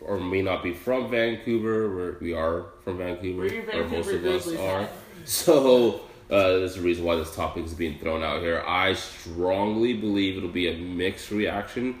[0.00, 4.24] or may not be from Vancouver, where we are from Vancouver, We're or most of
[4.24, 4.54] us are.
[4.54, 4.88] fan.
[5.24, 8.62] So uh, there's a reason why this topic is being thrown out here.
[8.66, 11.98] I strongly believe it'll be a mixed reaction,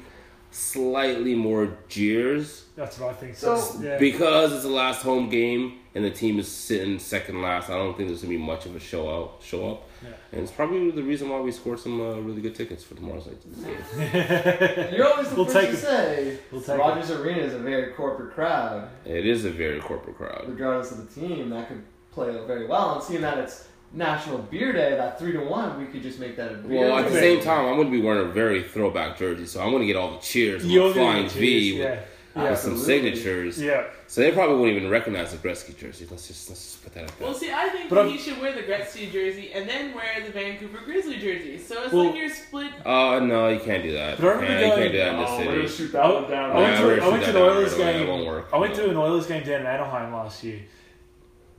[0.56, 3.36] slightly more jeers That's what I think.
[3.36, 3.98] So- yeah.
[3.98, 7.70] because it's the last home game and the team is sitting second last.
[7.70, 10.10] I don't think there's gonna be much of a show out, show up, Yeah.
[10.32, 13.26] and it's probably the reason why we scored some uh, really good tickets for tomorrow's
[13.26, 13.40] night.
[13.42, 14.94] game.
[14.94, 15.80] You're always the We'll first take to it.
[15.80, 18.88] say We'll take Rogers Arena is a very corporate crowd.
[19.04, 20.44] It is a very corporate crowd.
[20.48, 22.94] regardless of the team, that could play very well.
[22.96, 26.36] And seeing that it's National Beer Day, that three to one, we could just make
[26.36, 26.80] that a beer.
[26.80, 29.60] Well, at the same time, I'm going to be wearing a very throwback jersey, so
[29.62, 31.88] I'm going to get all the cheers from You're my flying get V cheers, with,
[31.88, 32.42] yeah.
[32.42, 32.54] with Yeah.
[32.56, 33.62] some signatures.
[33.62, 33.84] Yeah.
[34.08, 36.06] So they probably won't even recognize the Gretzky jersey.
[36.10, 37.26] Let's just let's just put that up there.
[37.28, 39.94] Well, see, I think But that I'm- he should wear the Gretzky jersey and then
[39.94, 41.58] wear the Vancouver Grizzly jersey.
[41.58, 42.72] So it's Well- like you're split.
[42.84, 44.18] Oh no, you can't do that.
[44.20, 45.76] But I remember Yeah, you can't do that in Oh, we're this gonna city.
[45.84, 46.50] shoot that one down.
[46.50, 47.98] I went Yeah, to, I went to an Oilers game.
[48.00, 48.48] That won't work.
[48.52, 50.60] I went to an Oilers game down in Anaheim last year,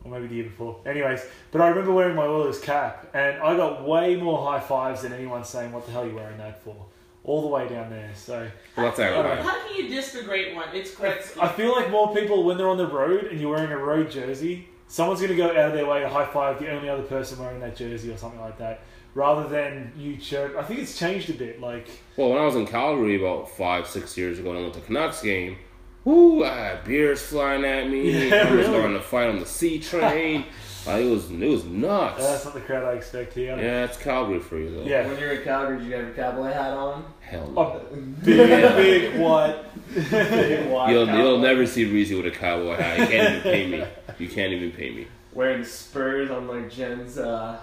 [0.07, 0.79] or maybe the year before.
[0.85, 5.01] Anyways, but I remember wearing my Oilers cap, and I got way more high fives
[5.01, 6.75] than anyone saying, "What the hell are you wearing that for?"
[7.23, 8.11] All the way down there.
[8.15, 10.69] So Well, that's I don't How can you diss the great one?
[10.73, 11.41] It's Gretzky.
[11.41, 14.09] I feel like more people when they're on the road and you're wearing a road
[14.09, 17.03] jersey, someone's going to go out of their way to high five the only other
[17.03, 18.79] person wearing that jersey or something like that,
[19.13, 20.55] rather than you chirp.
[20.55, 21.59] I think it's changed a bit.
[21.59, 24.75] Like Well, when I was in Calgary about five, six years ago, and I went
[24.75, 25.57] to Canucks game,
[26.07, 28.29] whoo, I had beers flying at me.
[28.29, 28.79] Yeah, I was really?
[28.81, 30.45] going to fight on the C train.
[30.85, 32.23] like, it was it was nuts.
[32.23, 33.57] that's not the crowd I expect here.
[33.57, 34.83] yeah, it's Calgary for you though.
[34.83, 35.05] Yeah.
[35.07, 37.05] When you're in Calgary, did you have your cowboy hat on?
[37.19, 37.61] Hell no.
[37.61, 39.55] Oh, big, big white.
[39.93, 41.17] Big wide You'll, cowboy.
[41.21, 42.99] you'll never see Reezy with a cowboy hat.
[42.99, 43.85] You can't even pay me.
[44.19, 45.07] You can't even pay me.
[45.33, 47.57] wearing Spurs on like Jen's uh,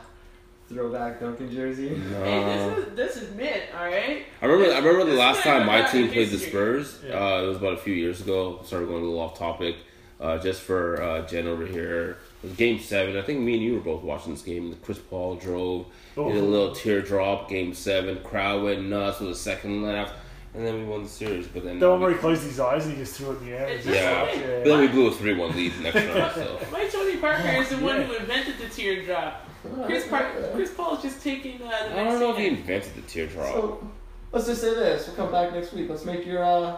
[0.68, 1.88] throwback Duncan jersey.
[1.96, 4.24] Hey, this is this is mid, all right.
[4.42, 4.74] I remember.
[4.74, 6.38] I remember the last time my team in played the.
[6.38, 7.00] Spurs.
[7.06, 7.14] Yeah.
[7.14, 8.60] Uh, it was about a few years ago.
[8.64, 9.76] Started going a little off topic.
[10.20, 13.16] Uh, just for uh, Jen over here, it was Game Seven.
[13.16, 14.74] I think me and you were both watching this game.
[14.82, 16.32] Chris Paul drove, Oh.
[16.32, 17.48] did a little teardrop.
[17.50, 20.14] Game Seven, crowd went nuts with a second left,
[20.54, 21.48] and then we won the series.
[21.48, 23.46] But then, That one where he closed his eyes and he just threw it in
[23.46, 23.66] the air.
[23.66, 26.34] It's yeah, just but then we blew a three-one lead next round.
[26.36, 28.02] So My Tony Parker is the one Yeah.
[28.04, 29.43] who invented the teardrop.
[29.86, 32.94] Chris Par- Chris Paul is just taking uh, the I don't know if he invented
[32.94, 33.52] the teardrop.
[33.52, 33.88] So
[34.32, 35.88] let's just say this: we'll come back next week.
[35.88, 36.76] Let's make your uh,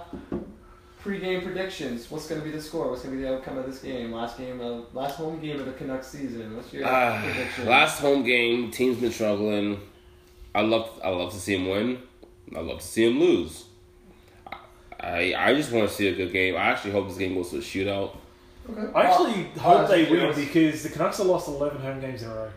[1.01, 2.11] pre-game predictions.
[2.11, 2.89] What's going to be the score?
[2.91, 4.13] What's going to be the outcome of this game?
[4.13, 6.57] Last game, of, last home game of the Canucks season.
[6.57, 7.67] What's your Ah, prediction?
[7.67, 9.81] last home game, team's been struggling.
[10.55, 11.99] I love, I love to see him win.
[12.57, 13.65] I love to see him lose.
[14.99, 16.57] I, I just want to see a good game.
[16.57, 18.17] I actually hope this game goes to a shootout.
[18.71, 18.93] Okay.
[18.95, 22.31] I actually Oh, hope they win because the Canucks have lost 11 home games in
[22.31, 22.51] a row.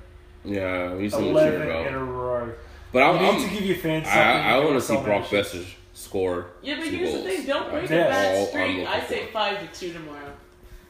[0.50, 2.54] Yeah, we just need to 11 shoot in a row.
[2.92, 4.22] But I'm, need I'm to give your fans something.
[4.22, 5.54] I, I want to see Brock memberships.
[5.54, 6.48] Boeser score.
[6.62, 7.24] Yeah, but two here's goals.
[7.24, 7.96] the thing: don't break Yeah.
[7.98, 8.88] a bad I'm streak.
[8.88, 9.32] I say for.
[9.32, 10.34] five to two tomorrow,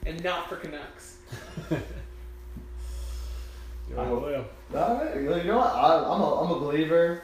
[0.05, 1.17] and not for Canucks.
[3.91, 3.97] Yeah.
[3.99, 5.15] All right.
[5.15, 5.73] You know what?
[5.73, 7.23] I, I'm a, I'm a believer.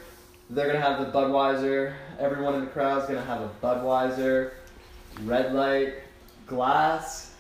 [0.50, 1.94] They're gonna have the Budweiser.
[2.20, 4.52] Everyone in the crowd's gonna have a Budweiser,
[5.24, 5.94] red light,
[6.48, 7.35] glass.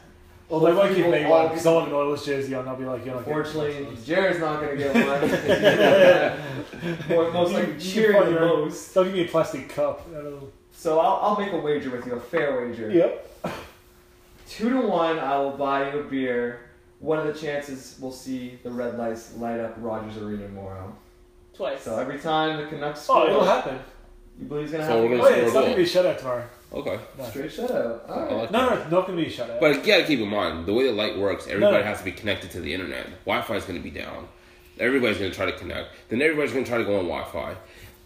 [0.47, 2.65] Well, they won't give Hopefully me one because I want an Oilers jersey on.
[2.65, 4.03] They'll be like, you're not Unfortunately, one.
[4.05, 7.17] Jared's not gonna get one.
[7.17, 8.93] Or most You- likely cheering find the your most.
[8.93, 10.11] They'll give me a plastic cup.
[10.11, 12.91] That'll- So I'll, I'll make a wager with you, a fair wager.
[12.91, 13.21] Yep.
[14.47, 16.59] Two to one, I will buy you a beer.
[16.99, 20.95] What are the chances we'll see the red lights light up Rogers Arena tomorrow?
[21.55, 21.81] Twice.
[21.81, 23.79] So every time the Canucks Oh, it'll happen.
[24.39, 25.09] you believe it's gonna So happen?
[25.19, 26.45] we're Oh, yeah, it's not a going to be a shutout tomorrow.
[26.75, 26.99] Okay.
[27.17, 27.23] No.
[27.29, 28.09] Straight shutout.
[28.09, 28.31] All I right.
[28.33, 29.59] like No, no, it's not going to be a shutout.
[29.61, 31.47] But you gotta keep in mind the way the light works.
[31.47, 31.83] Everybody No.
[31.83, 33.07] has to be connected to the internet.
[33.25, 34.27] Wi-Fi is gonna be down.
[34.79, 35.89] Everybody's gonna try to connect.
[36.09, 37.55] Then everybody's gonna try to go on Wi-Fi.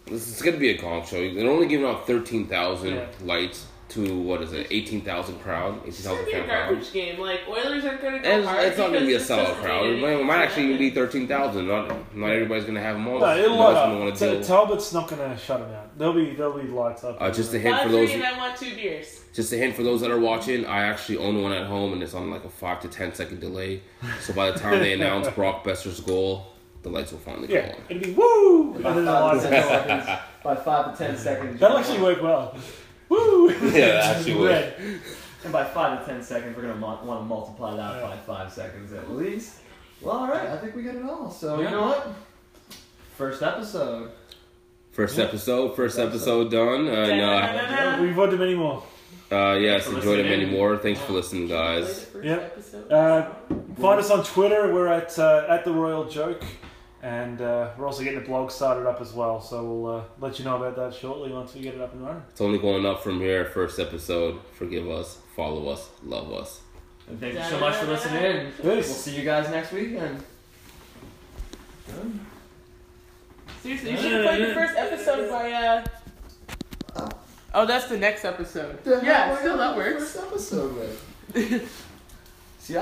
[0.06, 1.18] This is gonna be a gong show.
[1.34, 3.06] They're only giving out thirteen thousand Yeah.
[3.24, 6.68] lights to what is it, eighteen thousand crowd, eighteen It's gonna be a fan crowd.
[6.70, 7.18] garbage game.
[7.20, 8.58] Like Oilers aren't gonna go And hard.
[8.60, 9.86] it's, it's not gonna be a because this sellout crowd.
[9.86, 11.66] It might, it might actually even be thirteen thousand.
[11.68, 13.20] Not not everybody's gonna have them all.
[13.20, 13.98] No, it'll light up.
[13.98, 15.98] wanna Ta- Talbot's not going to shut him out.
[15.98, 17.16] There'll be there'll be lights up.
[17.20, 18.10] Uh, just a hint Five for those.
[18.10, 19.20] and I want two beers.
[19.32, 20.66] Just a hint for those that are watching.
[20.66, 23.40] I actually own one at home, and it's on like a five to ten second
[23.40, 23.82] delay.
[24.20, 26.46] So by the time they announce Brock Boeser's goal,
[26.82, 27.74] the lights will finally go on.
[27.88, 30.00] it'll be woo, and By then the five, lights to will ten go on.
[30.06, 31.60] seconds, by five to ten seconds.
[31.60, 32.56] That'll actually work well.
[33.10, 33.50] Woo!
[33.70, 34.48] Yeah, actually would.
[34.50, 34.74] Red.
[35.44, 38.02] And by five to ten seconds, we're gonna mu- want to multiply that Yeah.
[38.08, 39.56] by five seconds at least.
[40.00, 40.48] Well, all right.
[40.48, 41.30] I think we got it all.
[41.30, 42.08] So you know what?
[43.16, 44.12] First episode.
[44.92, 45.24] First Yeah.
[45.24, 46.88] episode, first episode done.
[46.88, 48.02] And uh, Da-da-da-da.
[48.02, 48.82] We've got many more.
[49.30, 50.48] uh, yes, enjoyed enjoy them listening.
[50.48, 50.76] anymore.
[50.78, 52.04] Thanks for listening, guys.
[52.06, 52.48] First Yeah.
[52.96, 53.32] Uh,
[53.80, 54.72] Find us on Twitter.
[54.74, 56.42] We're at uh, at the Royal Joke,
[57.02, 59.40] and uh, we're also getting a blog started up as well.
[59.40, 62.04] So we'll uh, let you know about that shortly once we get it up and
[62.04, 62.22] running.
[62.30, 63.46] It's only going up from here.
[63.46, 64.40] First episode.
[64.54, 66.60] Forgive us, follow us, love us.
[67.08, 68.52] And thank you so much for listening.
[68.52, 68.64] Peace.
[68.64, 70.22] We'll see you guys next weekend.
[73.62, 75.84] Seriously, you should have played the first episode by uh.
[77.52, 78.78] Oh, that's the next episode.
[78.86, 80.12] Yeah, still that works.
[80.12, 80.94] First episode,
[81.34, 81.60] man.